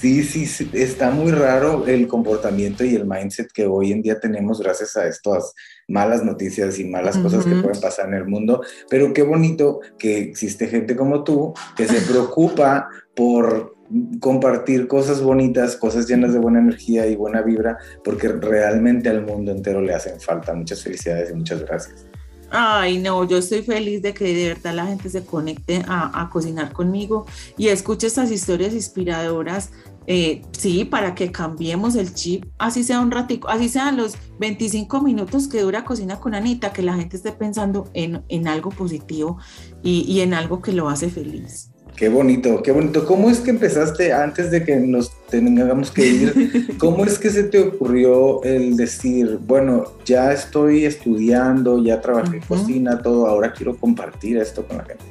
sí, 0.00 0.22
sí, 0.22 0.46
sí, 0.46 0.70
está 0.72 1.10
muy 1.10 1.32
raro 1.32 1.86
el 1.86 2.06
comportamiento 2.06 2.84
y 2.84 2.94
el 2.94 3.06
mindset 3.06 3.50
que 3.52 3.66
hoy 3.66 3.92
en 3.92 4.02
día 4.02 4.20
tenemos 4.20 4.60
gracias 4.60 4.96
a 4.96 5.06
estas 5.06 5.54
malas 5.88 6.24
noticias 6.24 6.78
y 6.78 6.84
malas 6.84 7.18
cosas 7.18 7.44
que 7.44 7.56
pueden 7.56 7.80
pasar 7.80 8.08
en 8.08 8.14
el 8.14 8.26
mundo. 8.26 8.62
Pero 8.88 9.12
qué 9.12 9.22
bonito 9.22 9.80
que 9.98 10.18
existe 10.18 10.68
gente 10.68 10.96
como 10.96 11.24
tú 11.24 11.52
que 11.76 11.86
se 11.86 12.00
preocupa 12.00 12.88
por 13.14 13.76
compartir 14.20 14.86
cosas 14.86 15.20
bonitas, 15.20 15.76
cosas 15.76 16.08
llenas 16.08 16.32
de 16.32 16.38
buena 16.38 16.60
energía 16.60 17.06
y 17.06 17.16
buena 17.16 17.42
vibra, 17.42 17.78
porque 18.02 18.28
realmente 18.28 19.08
al 19.08 19.26
mundo 19.26 19.52
entero 19.52 19.82
le 19.82 19.94
hacen 19.94 20.20
falta. 20.20 20.54
Muchas 20.54 20.82
felicidades 20.82 21.30
y 21.30 21.34
muchas 21.34 21.62
gracias. 21.62 22.06
Ay, 22.54 22.98
no, 22.98 23.24
yo 23.26 23.38
estoy 23.38 23.62
feliz 23.62 24.02
de 24.02 24.12
que 24.12 24.24
de 24.34 24.48
verdad 24.48 24.74
la 24.74 24.86
gente 24.86 25.08
se 25.08 25.24
conecte 25.24 25.82
a, 25.88 26.28
cocinar 26.30 26.72
conmigo 26.72 27.24
y 27.56 27.68
escuche 27.68 28.06
estas 28.06 28.30
historias 28.30 28.74
inspiradoras. 28.74 29.70
Eh, 30.06 30.42
sí, 30.52 30.84
para 30.84 31.14
que 31.14 31.32
cambiemos 31.32 31.94
el 31.94 32.12
chip, 32.12 32.44
así 32.58 32.82
sea 32.84 33.00
un 33.00 33.10
ratico, 33.10 33.48
así 33.48 33.68
sean 33.68 33.96
los 33.96 34.16
25 34.38 35.00
minutos 35.00 35.48
que 35.48 35.60
dura 35.60 35.84
Cocina 35.84 36.20
con 36.20 36.34
Anita, 36.34 36.72
que 36.72 36.82
la 36.82 36.94
gente 36.94 37.16
esté 37.16 37.32
pensando 37.32 37.88
en, 37.94 38.48
algo 38.48 38.70
positivo 38.70 39.38
y 39.82 40.20
en 40.20 40.34
algo 40.34 40.60
que 40.60 40.72
lo 40.72 40.88
hace 40.88 41.08
feliz. 41.08 41.72
Qué 41.96 42.08
bonito, 42.08 42.62
qué 42.62 42.72
bonito. 42.72 43.06
¿Cómo 43.06 43.30
es 43.30 43.40
que 43.40 43.50
empezaste 43.50 44.12
antes 44.12 44.50
de 44.50 44.64
que 44.64 44.76
nos 44.76 45.12
tengamos 45.40 45.90
que 45.90 46.06
ir? 46.06 46.76
¿Cómo 46.78 47.04
es 47.04 47.18
que 47.18 47.30
se 47.30 47.44
te 47.44 47.60
ocurrió 47.60 48.42
el 48.42 48.76
decir, 48.76 49.38
bueno, 49.46 49.84
ya 50.04 50.32
estoy 50.32 50.84
estudiando, 50.84 51.82
ya 51.82 52.00
trabajé 52.00 52.36
en 52.36 52.42
cocina, 52.42 53.00
todo, 53.00 53.26
ahora 53.26 53.52
quiero 53.52 53.76
compartir 53.76 54.36
esto 54.36 54.66
con 54.66 54.78
la 54.78 54.84
gente? 54.84 55.04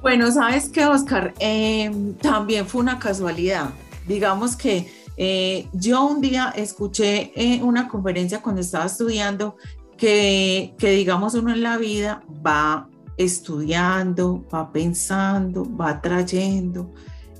Bueno, 0.00 0.30
sabes 0.32 0.68
que, 0.68 0.84
Oscar, 0.84 1.32
em, 1.38 2.14
también 2.14 2.66
fue 2.66 2.80
una 2.80 2.98
casualidad. 2.98 3.70
Digamos 4.06 4.56
que 4.56 4.88
eh, 5.16 5.68
yo 5.72 6.04
un 6.04 6.20
día 6.20 6.52
escuché 6.56 7.32
en 7.36 7.62
una 7.62 7.86
conferencia 7.86 8.42
cuando 8.42 8.60
estaba 8.60 8.86
estudiando 8.86 9.56
que, 9.96 10.74
que, 10.78 10.90
digamos, 10.90 11.34
uno 11.34 11.52
en 11.52 11.62
la 11.62 11.76
vida 11.78 12.22
va 12.44 12.88
estudiando, 13.16 14.44
va 14.52 14.72
pensando, 14.72 15.64
va 15.76 16.00
trayendo, 16.00 16.92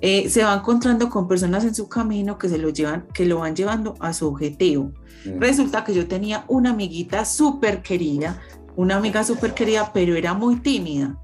eh, 0.05 0.29
se 0.29 0.43
va 0.43 0.53
encontrando 0.53 1.09
con 1.09 1.29
personas 1.29 1.63
en 1.63 1.77
su 1.77 1.89
camino 1.89 2.37
que 2.37 2.49
se 2.49 2.59
lo 2.59 2.71
llevan, 2.71 3.07
que 3.15 3.25
lo 3.25 3.39
van 3.39 3.55
llevando 3.55 3.95
a 4.01 4.13
su 4.13 4.27
objetivo. 4.27 4.91
Mm. 5.25 5.39
Resulta 5.39 5.85
que 5.85 5.95
yo 5.95 6.09
tenía 6.09 6.45
una 6.49 6.71
amiguita 6.71 7.25
súper 7.25 7.83
querida, 7.83 8.43
una 8.75 8.97
amiga 8.97 9.23
súper 9.23 9.55
querida, 9.55 9.93
pero 9.95 10.17
era 10.17 10.35
muy 10.35 10.57
tímida. 10.57 11.17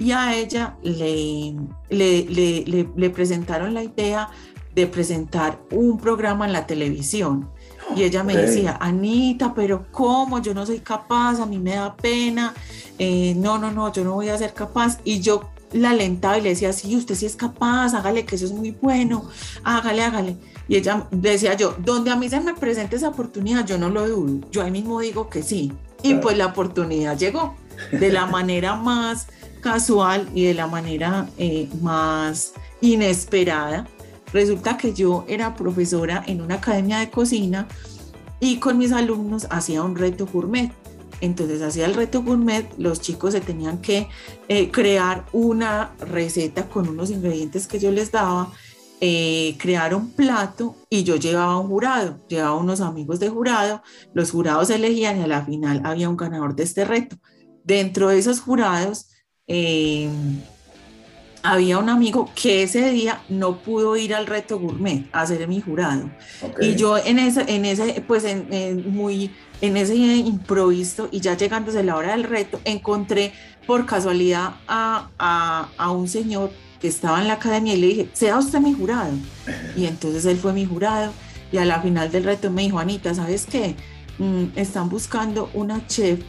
Y 0.00 0.10
a 0.10 0.34
ella 0.34 0.76
le, 0.82 1.54
le, 1.88 2.84
le, 2.96 3.10
presentaron 3.10 3.72
la 3.72 3.84
idea 3.84 4.28
de 4.74 4.88
presentar 4.88 5.60
un 5.70 5.96
programa 5.98 6.44
en 6.44 6.52
la 6.52 6.66
televisión. 6.66 7.48
Y 7.94 8.02
ella 8.02 8.24
me 8.24 8.34
decía, 8.34 8.76
Anita, 8.80 9.54
pero 9.54 9.86
¿cómo? 9.92 10.42
Yo 10.42 10.52
no 10.52 10.66
soy 10.66 10.80
capaz, 10.80 11.38
a 11.40 11.46
mí 11.46 11.58
me 11.58 11.76
da 11.76 11.94
pena. 11.94 12.52
Eh, 12.98 13.34
no, 13.36 13.58
no, 13.58 13.70
no, 13.70 13.92
yo 13.92 14.02
no 14.02 14.14
voy 14.14 14.30
a 14.30 14.38
ser 14.38 14.52
capaz. 14.52 14.98
Y 15.04 15.20
yo 15.20 15.50
la 15.74 15.90
alentaba 15.90 16.38
y 16.38 16.40
le 16.40 16.50
decía, 16.50 16.72
sí, 16.72 16.96
usted 16.96 17.14
sí 17.14 17.26
es 17.26 17.36
capaz, 17.36 17.94
hágale, 17.94 18.24
que 18.24 18.36
eso 18.36 18.46
es 18.46 18.52
muy 18.52 18.70
bueno, 18.70 19.28
hágale, 19.64 20.02
hágale. 20.02 20.36
Y 20.68 20.76
ella 20.76 21.06
decía 21.10 21.54
yo, 21.54 21.76
donde 21.78 22.10
a 22.10 22.16
mí 22.16 22.28
se 22.28 22.40
me 22.40 22.54
presente 22.54 22.96
esa 22.96 23.08
oportunidad, 23.08 23.66
yo 23.66 23.76
no 23.76 23.90
lo 23.90 24.08
dudo, 24.08 24.48
yo 24.50 24.62
ahí 24.62 24.70
mismo 24.70 25.00
digo 25.00 25.28
que 25.28 25.42
sí. 25.42 25.72
Y 26.02 26.14
pues 26.14 26.38
la 26.38 26.46
oportunidad 26.46 27.18
llegó 27.18 27.56
de 27.90 28.12
la 28.12 28.26
manera 28.38 28.76
más 28.76 29.26
casual 29.60 30.28
y 30.34 30.44
de 30.44 30.54
la 30.54 30.66
manera 30.66 31.28
eh, 31.38 31.68
más 31.82 32.52
inesperada. 32.80 33.86
Resulta 34.32 34.76
que 34.76 34.92
yo 34.92 35.24
era 35.28 35.54
profesora 35.54 36.22
en 36.26 36.40
una 36.40 36.56
academia 36.56 36.98
de 36.98 37.10
cocina 37.10 37.66
y 38.40 38.58
con 38.58 38.78
mis 38.78 38.92
alumnos 38.92 39.46
hacía 39.50 39.82
un 39.82 39.96
reto 39.96 40.26
gourmet. 40.26 40.70
Entonces 41.20 41.62
hacía 41.62 41.86
el 41.86 41.94
reto 41.94 42.22
gourmet, 42.22 42.68
los 42.78 43.00
chicos 43.00 43.32
se 43.32 43.40
tenían 43.40 43.80
que 43.80 44.08
eh, 44.48 44.70
crear 44.70 45.24
una 45.32 45.94
receta 45.98 46.68
con 46.68 46.88
unos 46.88 47.10
ingredientes 47.10 47.66
que 47.66 47.78
yo 47.78 47.90
les 47.90 48.12
daba, 48.12 48.52
eh, 49.00 49.56
crear 49.58 49.94
un 49.94 50.10
plato 50.12 50.76
y 50.88 51.04
yo 51.04 51.16
llevaba 51.16 51.58
un 51.58 51.68
jurado, 51.68 52.18
llevaba 52.28 52.56
unos 52.56 52.80
amigos 52.80 53.20
de 53.20 53.28
jurado, 53.28 53.82
los 54.12 54.30
jurados 54.30 54.70
elegían 54.70 55.18
y 55.18 55.22
a 55.22 55.26
la 55.26 55.44
final 55.44 55.82
había 55.84 56.08
un 56.08 56.16
ganador 56.16 56.54
de 56.54 56.62
este 56.62 56.84
reto. 56.84 57.16
Dentro 57.64 58.08
de 58.08 58.18
esos 58.18 58.40
jurados 58.40 59.10
eh, 59.46 60.08
había 61.44 61.78
un 61.78 61.90
amigo 61.90 62.30
que 62.34 62.62
ese 62.62 62.90
día 62.90 63.22
no 63.28 63.58
pudo 63.58 63.96
ir 63.96 64.14
al 64.14 64.26
reto 64.26 64.58
gourmet 64.58 65.04
a 65.12 65.26
ser 65.26 65.46
mi 65.46 65.60
jurado. 65.60 66.10
Y 66.58 66.74
yo 66.74 66.96
en 66.96 67.18
ese, 67.18 67.44
en 67.54 67.66
ese 67.66 68.02
pues 68.06 68.24
en, 68.24 68.90
muy, 68.90 69.30
en 69.60 69.76
ese 69.76 69.94
improviso 69.94 71.08
y 71.12 71.20
ya 71.20 71.36
llegándose 71.36 71.84
la 71.84 71.96
hora 71.96 72.12
del 72.12 72.24
reto, 72.24 72.60
encontré 72.64 73.34
por 73.66 73.84
casualidad 73.84 74.54
a, 74.66 75.10
a, 75.18 75.68
a, 75.76 75.90
un 75.90 76.08
señor 76.08 76.50
que 76.80 76.88
estaba 76.88 77.20
en 77.20 77.28
la 77.28 77.34
academia 77.34 77.74
y 77.74 77.80
le 77.80 77.86
dije, 77.88 78.08
sea 78.14 78.38
usted 78.38 78.60
mi 78.60 78.72
jurado. 78.72 79.12
Y 79.76 79.84
entonces 79.84 80.24
él 80.24 80.38
fue 80.38 80.54
mi 80.54 80.64
jurado 80.64 81.12
y 81.52 81.58
a 81.58 81.66
la 81.66 81.82
final 81.82 82.10
del 82.10 82.24
reto 82.24 82.50
me 82.50 82.62
dijo, 82.62 82.78
Anita, 82.78 83.14
¿sabes 83.14 83.44
qué? 83.44 83.76
Mm, 84.18 84.56
están 84.56 84.88
buscando 84.88 85.50
una 85.52 85.86
chef 85.88 86.20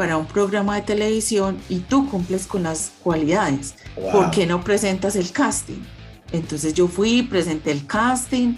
para 0.00 0.16
un 0.16 0.24
programa 0.24 0.76
de 0.76 0.80
televisión 0.80 1.58
y 1.68 1.80
tú 1.80 2.08
cumples 2.08 2.46
con 2.46 2.62
las 2.62 2.92
cualidades. 3.02 3.74
¿Por 4.10 4.30
qué 4.30 4.46
no 4.46 4.64
presentas 4.64 5.14
el 5.14 5.30
casting? 5.30 5.82
Entonces 6.32 6.72
yo 6.72 6.88
fui, 6.88 7.22
presenté 7.22 7.70
el 7.70 7.86
casting 7.86 8.54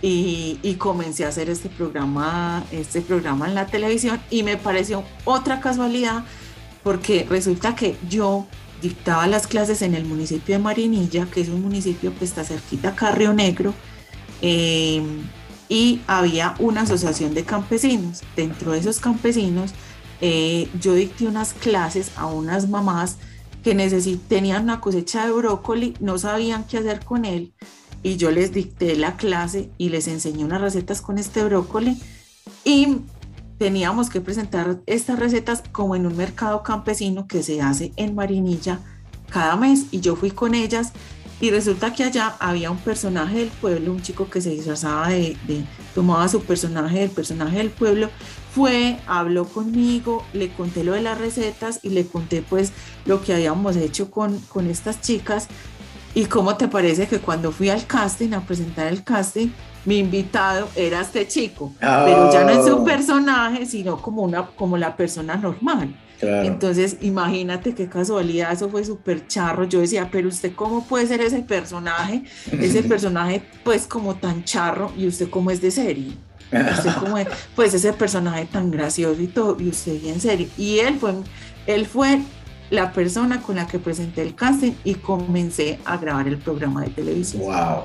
y, 0.00 0.58
y, 0.62 0.76
comencé 0.76 1.26
a 1.26 1.28
hacer 1.28 1.50
este 1.50 1.68
programa, 1.68 2.64
este 2.72 3.02
programa 3.02 3.46
en 3.46 3.54
la 3.54 3.66
televisión 3.66 4.18
y 4.30 4.42
me 4.44 4.56
pareció 4.56 5.04
otra 5.26 5.60
casualidad 5.60 6.24
porque 6.82 7.26
resulta 7.28 7.74
que 7.74 7.98
yo 8.08 8.46
dictaba 8.80 9.26
las 9.26 9.46
clases 9.46 9.82
en 9.82 9.94
el 9.94 10.06
municipio 10.06 10.56
de 10.56 10.62
Marinilla, 10.62 11.26
que 11.26 11.42
es 11.42 11.50
un 11.50 11.60
municipio 11.60 12.18
que 12.18 12.24
está 12.24 12.44
cerquita 12.44 12.88
a 12.88 12.94
Carrio 12.94 13.34
Negro, 13.34 13.74
eh, 14.40 15.02
y 15.68 16.00
había 16.06 16.54
una 16.58 16.80
asociación 16.80 17.34
de 17.34 17.44
campesinos. 17.44 18.22
Dentro 18.34 18.72
de 18.72 18.78
esos 18.78 19.00
campesinos 19.00 19.74
eh, 20.20 20.68
yo 20.80 20.94
dicté 20.94 21.26
unas 21.26 21.54
clases 21.54 22.12
a 22.16 22.26
unas 22.26 22.68
mamás 22.68 23.16
que 23.62 23.74
tenían 24.28 24.64
una 24.64 24.80
cosecha 24.80 25.26
de 25.26 25.32
brócoli, 25.32 25.94
no 26.00 26.16
sabían 26.18 26.64
qué 26.64 26.78
hacer 26.78 27.04
con 27.04 27.24
él 27.24 27.52
y 28.02 28.16
yo 28.16 28.30
les 28.30 28.52
dicté 28.52 28.96
la 28.96 29.16
clase 29.16 29.70
y 29.78 29.88
les 29.88 30.08
enseñé 30.08 30.44
unas 30.44 30.60
recetas 30.60 31.00
con 31.00 31.18
este 31.18 31.44
brócoli 31.44 32.00
y 32.64 32.98
teníamos 33.58 34.08
que 34.08 34.20
presentar 34.20 34.80
estas 34.86 35.18
recetas 35.18 35.62
como 35.72 35.96
en 35.96 36.06
un 36.06 36.16
mercado 36.16 36.62
campesino 36.62 37.26
que 37.26 37.42
se 37.42 37.60
hace 37.60 37.92
en 37.96 38.14
Marinilla 38.14 38.80
cada 39.30 39.56
mes 39.56 39.86
y 39.90 40.00
yo 40.00 40.16
fui 40.16 40.30
con 40.30 40.54
ellas 40.54 40.92
y 41.40 41.50
resulta 41.50 41.92
que 41.92 42.04
allá 42.04 42.34
había 42.40 42.70
un 42.70 42.78
personaje 42.78 43.38
del 43.38 43.48
pueblo, 43.48 43.92
un 43.92 44.02
chico 44.02 44.28
que 44.28 44.40
se 44.40 44.50
disfrazaba 44.50 45.08
de, 45.08 45.36
de 45.46 45.64
tomaba 45.94 46.28
su 46.28 46.42
personaje 46.42 47.00
del 47.00 47.10
personaje 47.10 47.58
del 47.58 47.70
pueblo 47.70 48.10
fue, 48.54 48.98
habló 49.06 49.44
conmigo, 49.44 50.24
le 50.32 50.50
conté 50.50 50.82
lo 50.82 50.92
de 50.92 51.02
las 51.02 51.18
recetas 51.18 51.80
y 51.82 51.90
le 51.90 52.06
conté 52.06 52.42
pues 52.42 52.72
lo 53.04 53.22
que 53.22 53.34
habíamos 53.34 53.76
hecho 53.76 54.10
con, 54.10 54.38
con 54.48 54.68
estas 54.68 55.00
chicas. 55.00 55.48
¿Y 56.14 56.24
cómo 56.24 56.56
te 56.56 56.66
parece 56.66 57.06
que 57.06 57.20
cuando 57.20 57.52
fui 57.52 57.68
al 57.68 57.86
casting, 57.86 58.32
a 58.32 58.40
presentar 58.40 58.88
el 58.88 59.04
casting, 59.04 59.48
mi 59.84 59.98
invitado 59.98 60.68
era 60.74 61.00
este 61.00 61.28
chico, 61.28 61.72
pero 61.78 62.32
ya 62.32 62.42
no 62.44 62.50
es 62.50 62.66
su 62.66 62.78
oh. 62.78 62.84
personaje, 62.84 63.64
sino 63.66 64.02
como, 64.02 64.22
una, 64.22 64.46
como 64.46 64.76
la 64.76 64.96
persona 64.96 65.36
normal. 65.36 65.94
Entonces, 66.20 66.96
imagínate 67.00 67.74
qué 67.74 67.88
casualidad, 67.88 68.52
eso 68.52 68.68
fue 68.68 68.84
súper 68.84 69.26
charro. 69.26 69.64
Yo 69.64 69.80
decía, 69.80 70.08
pero 70.10 70.28
usted 70.28 70.52
cómo 70.54 70.86
puede 70.86 71.06
ser 71.06 71.20
ese 71.20 71.40
personaje, 71.42 72.24
ese 72.50 72.82
personaje 72.94 73.42
pues 73.62 73.86
como 73.86 74.16
tan 74.16 74.44
charro 74.44 74.92
y 74.96 75.06
usted 75.06 75.30
cómo 75.30 75.50
es 75.50 75.60
de 75.60 75.70
serie 75.70 76.16
pues 77.54 77.74
ese 77.74 77.92
personaje 77.92 78.46
tan 78.46 78.70
gracioso 78.70 79.20
y 79.20 79.26
todo, 79.26 79.56
y 79.60 79.68
usted 79.68 80.00
bien 80.00 80.20
serio. 80.20 80.48
Y 80.56 80.78
él 80.78 80.98
fue, 80.98 81.14
él 81.66 81.86
fue 81.86 82.20
la 82.70 82.92
persona 82.92 83.40
con 83.40 83.56
la 83.56 83.66
que 83.66 83.78
presenté 83.78 84.22
el 84.22 84.34
casting 84.34 84.72
y 84.84 84.94
comencé 84.94 85.78
a 85.84 85.96
grabar 85.96 86.28
el 86.28 86.38
programa 86.38 86.82
de 86.82 86.90
televisión. 86.90 87.42
Wow. 87.42 87.84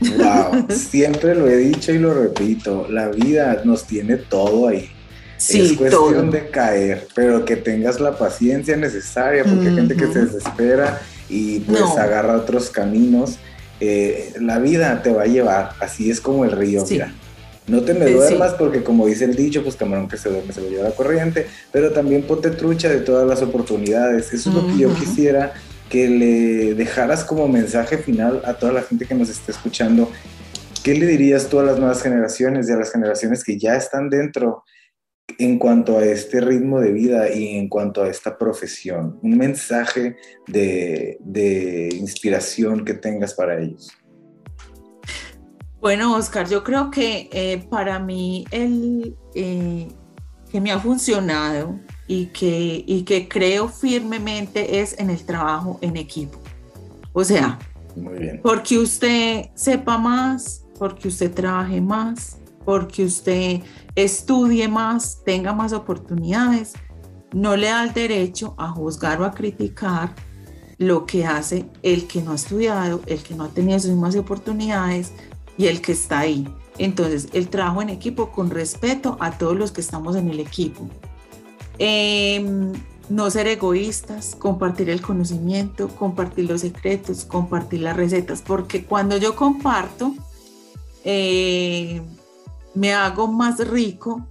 Wow, 0.00 0.66
siempre 0.70 1.34
lo 1.34 1.46
he 1.46 1.56
dicho 1.56 1.92
y 1.92 1.98
lo 1.98 2.14
repito, 2.14 2.86
la 2.88 3.08
vida 3.08 3.60
nos 3.64 3.84
tiene 3.84 4.16
todo 4.16 4.68
ahí. 4.68 4.90
Es 5.48 5.72
cuestión 5.72 6.30
de 6.30 6.50
caer, 6.50 7.08
pero 7.14 7.44
que 7.44 7.56
tengas 7.56 8.00
la 8.00 8.18
paciencia 8.18 8.76
necesaria, 8.76 9.44
porque 9.44 9.68
hay 9.68 9.74
gente 9.74 9.96
que 9.96 10.06
se 10.06 10.26
desespera 10.26 11.00
y 11.28 11.60
pues 11.60 11.82
agarra 11.96 12.36
otros 12.36 12.70
caminos. 12.70 13.38
Eh, 13.80 14.34
la 14.40 14.58
vida 14.58 15.02
te 15.02 15.12
va 15.12 15.22
a 15.22 15.26
llevar, 15.26 15.70
así 15.80 16.10
es 16.10 16.20
como 16.20 16.44
el 16.44 16.52
río, 16.52 16.84
mira. 16.88 17.14
No 17.66 17.82
te 17.82 17.94
me 17.94 18.10
duermas 18.10 18.54
porque 18.54 18.82
como 18.82 19.06
dice 19.06 19.26
el 19.26 19.36
dicho, 19.36 19.62
pues 19.62 19.76
camarón 19.76 20.08
que 20.08 20.16
se 20.16 20.28
duerme 20.28 20.52
se 20.52 20.60
lo 20.60 20.68
lleva 20.68 20.88
la 20.88 20.94
corriente, 20.94 21.46
pero 21.70 21.92
también 21.92 22.22
ponte 22.22 22.50
trucha 22.50 22.88
de 22.88 22.98
todas 22.98 23.28
las 23.28 23.42
oportunidades. 23.42 24.32
Eso 24.32 24.50
es 24.50 24.56
lo 24.56 24.66
que 24.66 24.76
yo 24.76 24.92
quisiera 24.94 25.52
que 25.88 26.08
le 26.08 26.74
dejaras 26.74 27.24
como 27.24 27.46
mensaje 27.48 27.98
final 27.98 28.42
a 28.44 28.54
toda 28.54 28.72
la 28.72 28.82
gente 28.82 29.06
que 29.06 29.14
nos 29.14 29.28
está 29.28 29.52
escuchando. 29.52 30.10
¿Qué 30.82 30.94
le 30.94 31.06
dirías 31.06 31.48
tú 31.48 31.60
a 31.60 31.62
las 31.62 31.78
nuevas 31.78 32.02
generaciones 32.02 32.68
y 32.68 32.72
a 32.72 32.76
las 32.76 32.90
generaciones 32.90 33.44
que 33.44 33.56
ya 33.56 33.76
están 33.76 34.10
dentro 34.10 34.64
en 35.38 35.58
cuanto 35.58 35.98
a 35.98 36.04
este 36.04 36.40
ritmo 36.40 36.80
de 36.80 36.92
vida 36.92 37.32
y 37.32 37.56
en 37.56 37.68
cuanto 37.68 38.02
a 38.02 38.08
esta 38.08 38.36
profesión? 38.36 39.18
Un 39.22 39.36
mensaje 39.36 40.16
de, 40.46 41.90
inspiración 41.92 42.84
que 42.84 42.94
tengas 42.94 43.34
para 43.34 43.60
ellos. 43.60 43.90
Bueno, 45.80 46.14
Oscar, 46.16 46.48
yo 46.48 46.62
creo 46.62 46.90
que 46.90 47.28
eh, 47.32 47.64
para 47.70 47.98
mí 47.98 48.44
el 48.50 49.16
eh, 49.34 49.88
que 50.50 50.60
me 50.60 50.72
ha 50.72 50.78
funcionado 50.78 51.78
y 52.06 52.26
que, 52.26 52.84
y 52.86 53.02
que 53.02 53.28
creo 53.28 53.68
firmemente 53.68 54.80
es 54.80 54.98
en 54.98 55.10
el 55.10 55.24
trabajo 55.24 55.78
en 55.80 55.96
equipo. 55.96 56.38
O 57.12 57.24
sea, 57.24 57.58
porque 58.42 58.78
usted 58.78 59.46
sepa 59.54 59.96
más, 59.98 60.64
porque 60.78 61.08
usted 61.08 61.32
trabaje 61.32 61.80
más, 61.80 62.39
porque 62.64 63.04
usted 63.04 63.60
estudie 63.94 64.68
más, 64.68 65.22
tenga 65.24 65.52
más 65.52 65.72
oportunidades, 65.72 66.72
no 67.32 67.56
le 67.56 67.68
da 67.68 67.84
el 67.84 67.92
derecho 67.92 68.54
a 68.58 68.70
juzgar 68.70 69.20
o 69.20 69.24
a 69.24 69.32
criticar 69.32 70.14
lo 70.78 71.04
que 71.04 71.26
hace 71.26 71.66
el 71.82 72.06
que 72.06 72.22
no 72.22 72.32
ha 72.32 72.36
estudiado, 72.36 73.00
el 73.06 73.22
que 73.22 73.34
no 73.34 73.44
ha 73.44 73.48
tenido 73.48 73.76
esas 73.76 73.90
mismas 73.90 74.16
oportunidades 74.16 75.12
y 75.58 75.66
el 75.66 75.80
que 75.80 75.92
está 75.92 76.20
ahí. 76.20 76.48
Entonces, 76.78 77.28
el 77.34 77.48
trabajo 77.48 77.82
en 77.82 77.90
equipo 77.90 78.32
con 78.32 78.48
respeto 78.50 79.18
a 79.20 79.36
todos 79.36 79.56
los 79.56 79.72
que 79.72 79.82
estamos 79.82 80.16
en 80.16 80.30
el 80.30 80.40
equipo. 80.40 80.88
Em, 81.78 82.72
no 83.10 83.30
ser 83.30 83.46
egoístas, 83.46 84.34
compartir 84.34 84.88
el 84.88 85.02
conocimiento, 85.02 85.88
compartir 85.88 86.48
los 86.48 86.62
secretos, 86.62 87.24
compartir 87.24 87.80
las 87.80 87.96
recetas, 87.96 88.40
porque 88.40 88.84
cuando 88.84 89.18
yo 89.18 89.36
comparto, 89.36 90.14
eh, 91.04 92.00
me 92.74 92.92
hago 92.94 93.28
más 93.28 93.66
rico 93.68 94.26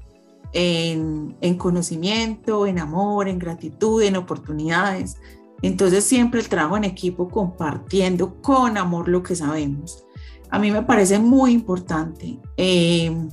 en, 0.53 1.35
en, 1.41 1.57
conocimiento, 1.57 2.65
en 2.65 2.79
amor, 2.79 3.27
en 3.27 3.39
gratitud, 3.39 4.01
en 4.01 4.15
oportunidades. 4.15 5.17
Entonces 5.61 6.03
siempre 6.03 6.39
el 6.39 6.49
trabajo 6.49 6.77
en 6.77 6.85
equipo 6.85 7.27
compartiendo 7.27 8.41
con 8.41 8.77
amor 8.77 9.09
lo 9.09 9.21
que 9.23 9.35
sabemos. 9.35 10.03
A 10.49 10.57
mí 10.57 10.71
me 10.71 10.81
parece 10.81 11.19
muy 11.19 11.51
importante 11.51 12.39
em, 12.57 13.29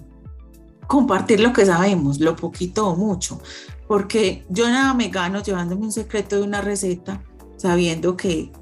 compartir 0.86 1.40
lo 1.40 1.52
que 1.52 1.64
sabemos, 1.64 2.20
lo 2.20 2.36
poquito 2.36 2.88
o 2.88 2.96
mucho, 2.96 3.40
porque 3.88 4.44
yo 4.50 4.68
nada 4.68 4.92
me 4.92 5.08
gano 5.08 5.42
llevándome 5.42 5.86
un 5.86 5.92
secreto 5.92 6.36
de 6.36 6.42
una 6.42 6.60
receta 6.60 7.22
sabiendo 7.56 8.16
que 8.16 8.52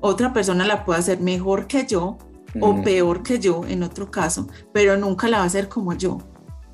otra 0.00 0.32
persona 0.32 0.66
la 0.66 0.84
puede 0.84 1.00
hacer 1.00 1.20
mejor 1.20 1.66
que 1.66 1.86
yo 1.86 2.18
o 2.60 2.82
peor 2.82 3.22
que 3.22 3.38
yo 3.38 3.62
en 3.66 3.82
otro 3.82 4.10
caso, 4.10 4.48
pero 4.72 4.96
nunca 4.96 5.28
la 5.28 5.38
va 5.38 5.44
a 5.44 5.46
hacer 5.46 5.68
como 5.68 5.92
yo. 5.94 6.18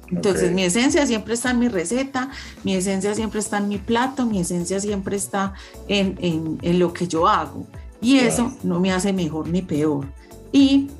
Entonces 0.09 0.53
mi 0.53 0.63
esencia 0.63 1.07
siempre 1.07 1.35
está 1.35 1.53
en 1.53 1.59
mi 1.59 1.69
receta, 1.69 2.31
mi 2.65 2.75
esencia 2.75 3.15
siempre 3.15 3.41
está 3.41 3.59
en 3.59 3.69
mi 3.69 3.79
plato, 3.79 4.27
mi 4.27 4.41
esencia 4.41 4.79
siempre 4.79 5.17
está 5.17 5.55
en, 5.89 6.19
en, 6.63 6.79
lo 6.79 6.93
que 6.93 7.09
yo 7.09 7.27
hago. 7.27 7.67
Y 8.01 8.19
eso 8.19 8.53
no 8.63 8.79
me 8.79 8.93
hace 8.93 9.13
mejor 9.13 9.49
ni 9.49 9.63
peor. 9.63 10.07
Y 10.53 10.91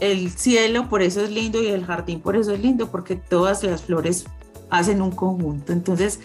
el 0.00 0.30
cielo 0.30 0.88
por 0.88 1.02
eso 1.02 1.20
es 1.22 1.30
lindo 1.30 1.62
y 1.62 1.66
el 1.66 1.84
jardín 1.84 2.20
por 2.20 2.36
eso 2.36 2.52
es 2.52 2.60
lindo, 2.60 2.90
porque 2.90 3.16
todas 3.16 3.62
las 3.64 3.82
flores 3.82 4.24
hacen 4.70 5.02
un 5.02 5.10
conjunto. 5.10 5.72
Entonces, 5.72 6.20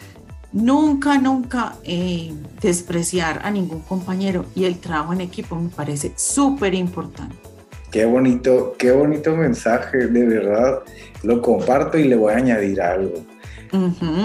nunca, 0.54 1.18
nunca 1.18 1.76
eh, 1.84 2.34
despreciar 2.62 3.42
a 3.44 3.52
ningún 3.52 3.82
compañero 3.82 4.46
y 4.56 4.64
el 4.64 4.80
trabajo 4.80 5.12
en 5.12 5.22
equipo 5.22 5.56
me 5.56 5.70
parece 5.70 6.14
súper 6.16 6.74
importante. 6.74 7.49
Qué 7.92 8.06
bonito, 8.06 8.76
qué 8.78 8.92
bonito 8.92 9.36
mensaje, 9.36 10.08
de 10.08 10.26
verdad. 10.26 10.82
Lo 11.24 11.42
comparto 11.42 11.98
y 11.98 12.06
le 12.06 12.16
voy 12.16 12.34
a 12.34 12.38
añadir 12.38 12.82
algo. 12.82 13.26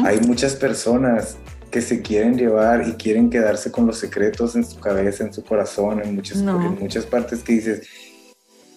Hay 0.05 0.21
muchas 0.21 0.55
personas 0.55 1.37
que 1.71 1.81
se 1.81 2.03
quieren 2.03 2.37
llevar 2.37 2.87
y 2.87 2.93
quieren 2.93 3.31
quedarse 3.31 3.71
con 3.71 3.87
los 3.87 3.99
secretos 3.99 4.55
en 4.55 4.65
su 4.65 4.79
cabeza, 4.79 5.25
en 5.25 5.33
su 5.33 5.43
corazón, 5.43 6.01
en 6.03 6.15
muchas, 6.15 6.39
en 6.39 6.79
muchas 6.79 7.05
partes 7.05 7.43
que 7.43 7.55
dices, 7.55 7.89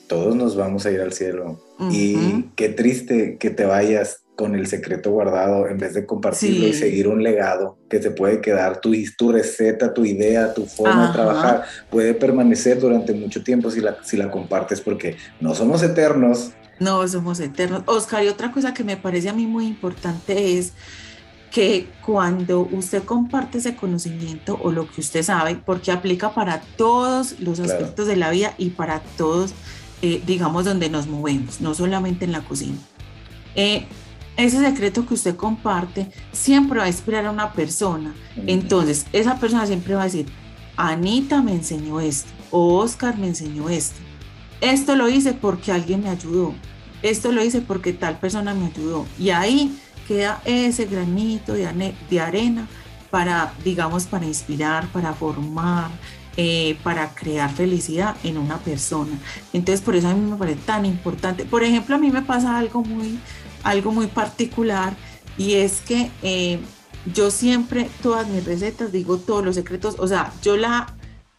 todos 0.08 0.36
nos 0.36 0.56
vamos 0.56 0.86
a 0.86 0.92
ir 0.92 1.02
al 1.02 1.14
cielo. 1.14 1.62
Y 1.92 2.44
qué 2.56 2.70
triste 2.70 3.38
que 3.38 3.50
te 3.50 3.66
vayas 3.66 4.24
con 4.38 4.56
el 4.56 4.68
secreto 4.68 5.12
guardado 5.12 5.68
en 5.68 5.80
vez 5.80 5.96
de 5.96 6.06
compartirlo 6.06 6.68
y 6.68 6.74
seguir 6.74 7.08
un 7.08 7.24
legado 7.24 7.78
que 7.90 8.02
se 8.02 8.12
puede 8.12 8.40
quedar. 8.40 8.80
Tu, 8.80 8.94
tu 9.18 9.32
receta, 9.32 9.94
tu 9.94 10.06
idea, 10.06 10.54
tu 10.54 10.66
forma 10.68 11.08
de 11.08 11.14
trabajar 11.14 11.64
puede 11.90 12.14
permanecer 12.14 12.80
durante 12.80 13.14
mucho 13.14 13.44
tiempo 13.44 13.72
si 13.72 13.82
la, 13.82 13.98
si 14.04 14.16
la 14.16 14.30
compartes 14.30 14.80
porque 14.80 15.18
no 15.42 15.56
somos 15.56 15.82
eternos. 15.82 16.52
No 16.80 17.06
somos 17.08 17.40
eternos. 17.40 17.82
Oscar, 17.88 18.24
y 18.24 18.28
otra 18.28 18.52
cosa 18.52 18.76
que 18.76 18.84
me 18.84 18.96
parece 18.96 19.28
a 19.28 19.34
mí 19.34 19.48
muy 19.48 19.66
importante 19.66 20.60
es 20.60 20.74
que 21.52 21.88
cuando 22.06 22.70
usted 22.72 23.04
comparte 23.04 23.58
ese 23.58 23.76
conocimiento 23.76 24.60
o 24.62 24.72
lo 24.72 24.88
que 24.88 25.02
usted 25.02 25.24
sabe, 25.24 25.56
porque 25.56 25.92
aplica 25.92 26.36
para 26.36 26.62
todos 26.62 27.40
los 27.40 27.60
aspectos 27.60 28.06
de 28.06 28.18
la 28.18 28.30
vida 28.30 28.54
y 28.60 28.70
para 28.70 29.00
todos, 29.18 29.56
eh, 30.04 30.22
digamos, 30.28 30.66
donde 30.66 30.92
nos 30.92 31.08
movemos, 31.08 31.60
no 31.60 31.74
solamente 31.74 32.26
en 32.26 32.34
la 32.34 32.42
cocina. 32.42 32.78
Eh, 33.56 33.88
ese 34.38 34.60
secreto 34.60 35.06
que 35.06 35.16
usted 35.16 35.36
comparte 35.36 36.12
siempre 36.32 36.80
va 36.80 36.86
a 36.86 36.90
inspirar 36.90 37.26
a 37.26 37.32
una 37.32 37.52
persona. 37.54 38.14
Entonces, 38.46 39.08
esa 39.12 39.40
persona 39.40 39.66
siempre 39.66 39.96
va 39.96 40.04
a 40.04 40.06
decir, 40.06 40.28
Anita 40.78 41.42
me 41.42 41.54
enseñó 41.54 42.00
esto, 42.00 42.30
o 42.52 42.78
Oscar 42.78 43.18
me 43.18 43.28
enseñó 43.28 43.68
esto. 43.70 44.00
Esto 44.62 44.96
lo 44.96 45.10
hice 45.10 45.34
porque 45.34 45.72
alguien 45.72 46.04
me 46.04 46.10
ayudó. 46.10 46.54
Esto 47.02 47.32
lo 47.32 47.44
hice 47.44 47.62
porque 47.62 47.94
tal 47.94 48.20
persona 48.20 48.54
me 48.54 48.68
ayudó. 48.68 49.06
Y 49.20 49.32
ahí 49.32 49.78
queda 50.08 50.42
ese 50.46 50.86
granito 50.86 51.54
de, 51.54 51.94
de 52.10 52.20
arena 52.20 52.68
para, 53.10 53.54
digamos, 53.64 54.06
para 54.06 54.26
inspirar, 54.26 54.88
para 54.88 55.14
formar, 55.14 55.90
eh, 56.36 56.78
para 56.84 57.10
crear 57.16 57.52
felicidad 57.52 58.16
en 58.24 58.38
una 58.38 58.58
persona. 58.58 59.18
Entonces, 59.54 59.82
por 59.82 59.96
eso 59.96 60.08
a 60.08 60.14
mí 60.14 60.30
me 60.30 60.38
parece 60.38 60.60
tan 60.66 60.86
importante. 60.86 61.46
Por 61.46 61.64
ejemplo, 61.64 61.96
a 61.96 61.98
mí 61.98 62.12
me 62.12 62.22
pasa 62.22 62.58
algo 62.58 62.84
muy, 62.84 63.20
algo 63.64 63.92
muy 63.92 64.08
particular 64.08 64.96
y 65.38 65.54
es 65.54 65.82
que 65.82 66.12
eh, 66.24 66.60
yo 67.14 67.32
siempre, 67.32 67.90
todas 68.02 68.28
mis 68.28 68.44
recetas, 68.44 68.92
digo 68.92 69.18
todos 69.18 69.44
los 69.46 69.56
secretos, 69.56 69.96
o 70.00 70.08
sea, 70.08 70.34
yo 70.42 70.58
la, 70.58 70.96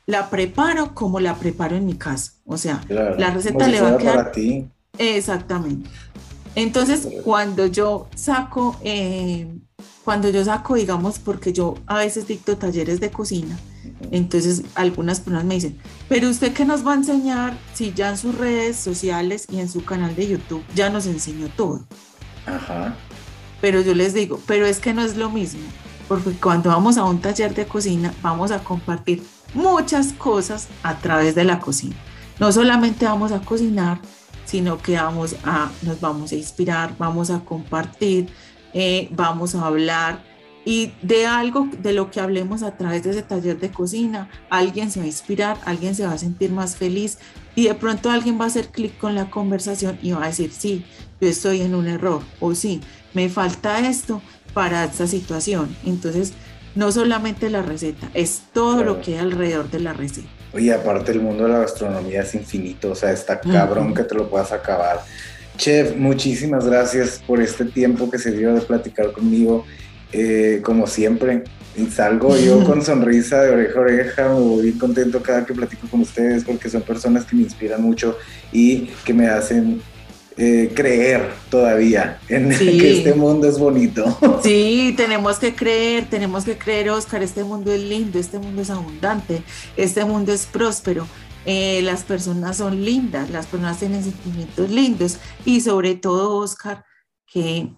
la 0.07 0.31
preparo 0.31 0.95
como 0.95 1.21
la 1.21 1.35
preparo 1.37 1.77
en 1.77 1.87
mi 1.87 1.95
casa. 1.95 2.33
O 2.47 2.57
sea, 2.57 2.81
la 2.89 3.31
receta 3.31 3.69
le 3.69 3.81
va 3.81 3.91
a 3.91 3.99
quedar... 3.99 4.17
Para 4.17 4.33
ti. 4.33 4.69
Exactamente. 4.97 5.91
Entonces, 6.55 7.07
cuando 7.25 7.67
yo 7.67 8.09
saco, 8.17 8.77
eh, 8.83 9.47
cuando 10.05 10.29
yo 10.31 10.45
saco, 10.45 10.75
digamos, 10.75 11.19
porque 11.19 11.53
yo 11.53 11.75
a 11.87 11.99
veces 11.99 12.27
dicto 12.27 12.57
talleres 12.57 12.99
de 13.01 13.11
cocina, 13.11 13.57
entonces 14.11 14.63
algunas 14.75 15.21
personas 15.21 15.45
me 15.45 15.55
dicen, 15.55 15.79
pero 16.09 16.29
usted 16.29 16.53
qué 16.53 16.65
nos 16.65 16.87
va 16.87 16.93
a 16.93 16.97
enseñar 16.97 17.57
si 17.75 17.93
ya 17.93 18.11
en 18.11 18.17
sus 18.17 18.37
redes 18.37 18.77
sociales 18.77 19.47
y 19.51 19.61
en 19.61 19.69
su 19.69 19.85
canal 19.85 20.17
de 20.17 20.29
YouTube 20.29 20.65
ya 20.75 20.91
nos 20.91 21.07
enseñó 21.07 21.49
todo. 21.49 21.87
Ajá. 22.55 22.95
Pero 23.61 23.81
yo 23.81 23.95
les 23.95 24.15
digo, 24.15 24.41
pero 24.47 24.67
es 24.67 24.79
que 24.79 24.95
no 24.95 25.03
es 25.03 25.17
lo 25.17 25.31
mismo, 25.31 25.63
porque 26.07 26.33
cuando 26.33 26.71
vamos 26.71 26.97
a 26.97 27.05
un 27.05 27.21
taller 27.21 27.55
de 27.55 27.67
cocina 27.67 28.15
vamos 28.23 28.51
a 28.51 28.61
compartir 28.61 29.23
muchas 29.55 30.13
cosas 30.13 30.69
a 30.83 30.97
través 30.99 31.35
de 31.35 31.45
la 31.45 31.59
cocina. 31.59 31.97
No 32.39 32.53
solamente 32.53 33.05
vamos 33.05 33.33
a 33.33 33.41
cocinar, 33.41 34.01
sino 34.45 34.79
que 34.79 34.97
vamos 34.97 35.37
a, 35.45 35.71
nos 35.83 36.01
vamos 36.01 36.33
a 36.33 36.37
inspirar, 36.37 36.95
vamos 36.99 37.31
a 37.31 37.41
compartir, 37.41 38.29
eh, 38.73 39.09
vamos 39.13 39.55
a 39.55 39.67
hablar 39.67 40.23
y 40.65 40.93
de 41.03 41.27
algo 41.27 41.69
de 41.81 41.93
lo 41.93 42.11
que 42.11 42.21
hablemos 42.21 42.63
a 42.63 42.77
través 42.77 43.03
de 43.03 43.11
ese 43.11 43.23
taller 43.23 43.59
de 43.59 43.71
cocina, 43.71 44.29
alguien 44.51 44.91
se 44.91 45.01
va 45.01 45.05
a 45.05 45.09
inspirar, 45.09 45.57
alguien 45.65 45.95
se 45.95 46.07
va 46.07 46.13
a 46.13 46.19
sentir 46.19 46.53
más 46.53 46.77
feliz 46.77 47.19
y 47.55 47.65
de 47.69 47.75
pronto 47.75 48.11
alguien 48.11 48.39
va 48.39 48.45
a 48.45 48.49
hacer 48.49 48.69
clic 48.69 48.97
con 48.99 49.15
la 49.15 49.31
conversación 49.31 49.99
y 50.03 50.13
va 50.13 50.25
a 50.25 50.29
decir, 50.29 50.53
sí, 50.53 50.85
yo 51.21 51.29
estoy 51.29 51.63
en 51.63 51.75
un 51.75 51.89
error 51.89 52.23
o 52.41 52.55
sí, 52.55 52.81
me 53.15 53.29
falta 53.29 53.79
esto 53.89 54.23
para 54.55 54.85
esta 54.85 55.07
situación. 55.07 55.75
Entonces, 55.85 56.33
no 56.75 56.93
solamente 56.93 57.51
la 57.51 57.63
receta, 57.63 58.11
es 58.15 58.43
todo 58.53 58.85
lo 58.85 59.01
que 59.01 59.15
hay 59.15 59.21
alrededor 59.21 59.71
de 59.71 59.81
la 59.81 59.93
receta. 59.93 60.29
Oye, 60.53 60.73
aparte 60.73 61.13
el 61.13 61.21
mundo 61.21 61.45
de 61.45 61.51
la 61.51 61.59
gastronomía 61.59 62.23
es 62.23 62.35
infinito, 62.35 62.93
o 62.93 62.95
sea, 62.95 63.13
está 63.13 63.41
cabrón 63.41 63.95
que 63.95 64.05
te 64.05 64.15
lo 64.15 64.31
puedas 64.31 64.53
acabar. 64.53 65.01
Chef, 65.57 65.97
muchísimas 65.97 66.67
gracias 66.67 67.21
por 67.27 67.43
este 67.43 67.65
tiempo 67.65 68.11
que 68.11 68.19
se 68.19 68.31
dio 68.31 68.55
de 68.55 68.61
platicar 68.61 69.13
conmigo. 69.13 69.67
Eh, 70.13 70.63
como 70.65 70.87
siempre, 70.87 71.45
y 71.77 71.87
salgo 71.87 72.35
yo 72.37 72.65
con 72.67 72.83
sonrisa 72.83 73.43
de 73.43 73.51
oreja 73.51 73.79
a 73.79 73.83
oreja, 73.83 74.29
muy 74.31 74.73
contento 74.73 75.23
cada 75.23 75.45
que 75.45 75.53
platico 75.53 75.87
con 75.89 76.01
ustedes 76.01 76.45
porque 76.45 76.71
son 76.71 76.83
personas 76.83 77.25
que 77.27 77.37
me 77.37 77.43
inspiran 77.43 77.83
mucho 77.83 78.17
y 78.51 78.87
que 79.05 79.13
me 79.13 79.29
hacen 79.29 79.83
eh, 80.41 80.71
creer 80.73 81.33
todavía 81.51 82.21
en 82.29 82.49
que 82.59 82.99
este 82.99 83.13
mundo 83.15 83.49
es 83.49 83.59
bonito. 83.59 84.05
Sí, 84.43 84.95
tenemos 84.97 85.39
que 85.39 85.55
creer, 85.55 86.09
tenemos 86.09 86.45
que 86.45 86.57
creer, 86.57 86.91
Oscar, 86.91 87.23
este 87.23 87.43
mundo 87.43 87.73
es 87.73 87.81
lindo, 87.81 88.19
este 88.21 88.39
mundo 88.39 88.63
es 88.63 88.71
abundante, 88.71 89.43
este 89.77 90.05
mundo 90.05 90.33
es 90.33 90.47
próspero. 90.47 91.07
Eh, 91.45 91.83
las 91.83 92.05
personas 92.05 92.59
son 92.59 92.85
lindas, 92.85 93.31
las 93.31 93.47
personas 93.47 93.79
tienen 93.79 94.05
sentimientos 94.05 94.71
lindos 94.71 95.19
y 95.45 95.61
sobre 95.61 95.97
todo, 95.97 96.37
Oscar, 96.37 96.85
que 97.27 97.73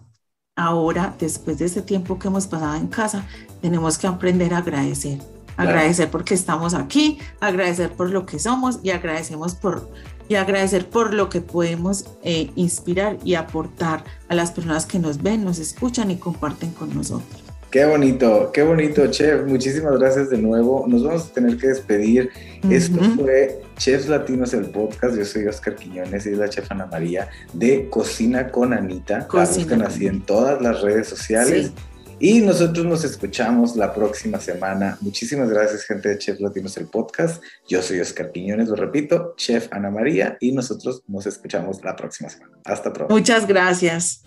ahora, 0.55 1.15
después 1.19 1.57
de 1.57 1.65
este 1.65 1.81
tiempo 1.81 2.19
que 2.19 2.27
hemos 2.27 2.45
pasado 2.45 2.75
en 2.75 2.87
casa, 2.87 3.25
tenemos 3.59 3.97
que 3.97 4.05
aprender 4.05 4.53
a 4.53 4.59
agradecer. 4.59 5.17
Agradecer 5.57 6.09
porque 6.09 6.33
estamos 6.33 6.73
aquí, 6.73 7.19
agradecer 7.39 7.91
por 7.91 8.09
lo 8.09 8.25
que 8.25 8.39
somos 8.39 8.79
y 8.83 8.91
agradecemos 8.91 9.55
por 9.55 9.89
y 10.31 10.35
agradecer 10.35 10.87
por 10.87 11.13
lo 11.13 11.27
que 11.27 11.41
podemos 11.41 12.05
eh, 12.23 12.51
inspirar 12.55 13.17
y 13.25 13.33
aportar 13.33 14.05
a 14.29 14.35
las 14.35 14.51
personas 14.51 14.85
que 14.85 14.97
nos 14.97 15.21
ven, 15.21 15.43
nos 15.43 15.59
escuchan 15.59 16.09
y 16.09 16.15
comparten 16.15 16.71
con 16.71 16.95
nosotros. 16.95 17.43
Qué 17.69 17.83
bonito, 17.83 18.49
qué 18.53 18.63
bonito, 18.63 19.05
chef. 19.07 19.45
Muchísimas 19.45 19.99
gracias 19.99 20.29
de 20.29 20.37
nuevo. 20.37 20.85
Nos 20.87 21.03
vamos 21.03 21.25
a 21.25 21.33
tener 21.33 21.57
que 21.57 21.67
despedir. 21.67 22.29
Esto 22.69 23.01
fue 23.17 23.61
Chefs 23.77 24.07
Latinos, 24.07 24.53
el 24.53 24.67
podcast. 24.67 25.17
Yo 25.17 25.25
soy 25.25 25.47
Oscar 25.47 25.75
Quiñones 25.75 26.25
y 26.25 26.29
es 26.29 26.37
la 26.37 26.47
chef 26.47 26.71
Ana 26.71 26.85
María 26.85 27.27
de 27.51 27.89
Cocina 27.89 28.47
con 28.51 28.71
Anita. 28.71 29.27
Cocina 29.27 29.75
la 29.75 29.87
así 29.87 30.07
en 30.07 30.21
todas 30.21 30.61
las 30.61 30.81
redes 30.81 31.09
sociales. 31.09 31.73
Y 32.23 32.39
nosotros 32.41 32.85
nos 32.85 33.03
escuchamos 33.03 33.75
la 33.75 33.91
próxima 33.91 34.39
semana. 34.39 34.95
Muchísimas 35.01 35.49
gracias, 35.49 35.85
gente 35.85 36.09
de 36.09 36.19
Chef 36.19 36.39
Latinos, 36.39 36.77
el 36.77 36.85
podcast. 36.85 37.41
Yo 37.67 37.81
soy 37.81 37.99
Oscar 37.99 38.31
Quiñones, 38.31 38.69
lo 38.69 38.75
repito, 38.75 39.33
Chef 39.37 39.67
Ana 39.71 39.89
María, 39.89 40.37
y 40.39 40.51
nosotros 40.51 41.01
nos 41.07 41.25
escuchamos 41.25 41.83
la 41.83 41.95
próxima 41.95 42.29
semana. 42.29 42.59
Hasta 42.63 42.93
pronto. 42.93 43.11
Muchas 43.11 43.47
gracias. 43.47 44.21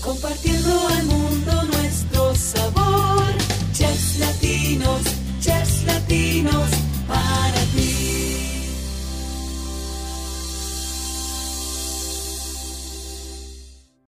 Compartiendo 0.00 0.86
al 0.86 1.04
mundo 1.06 1.23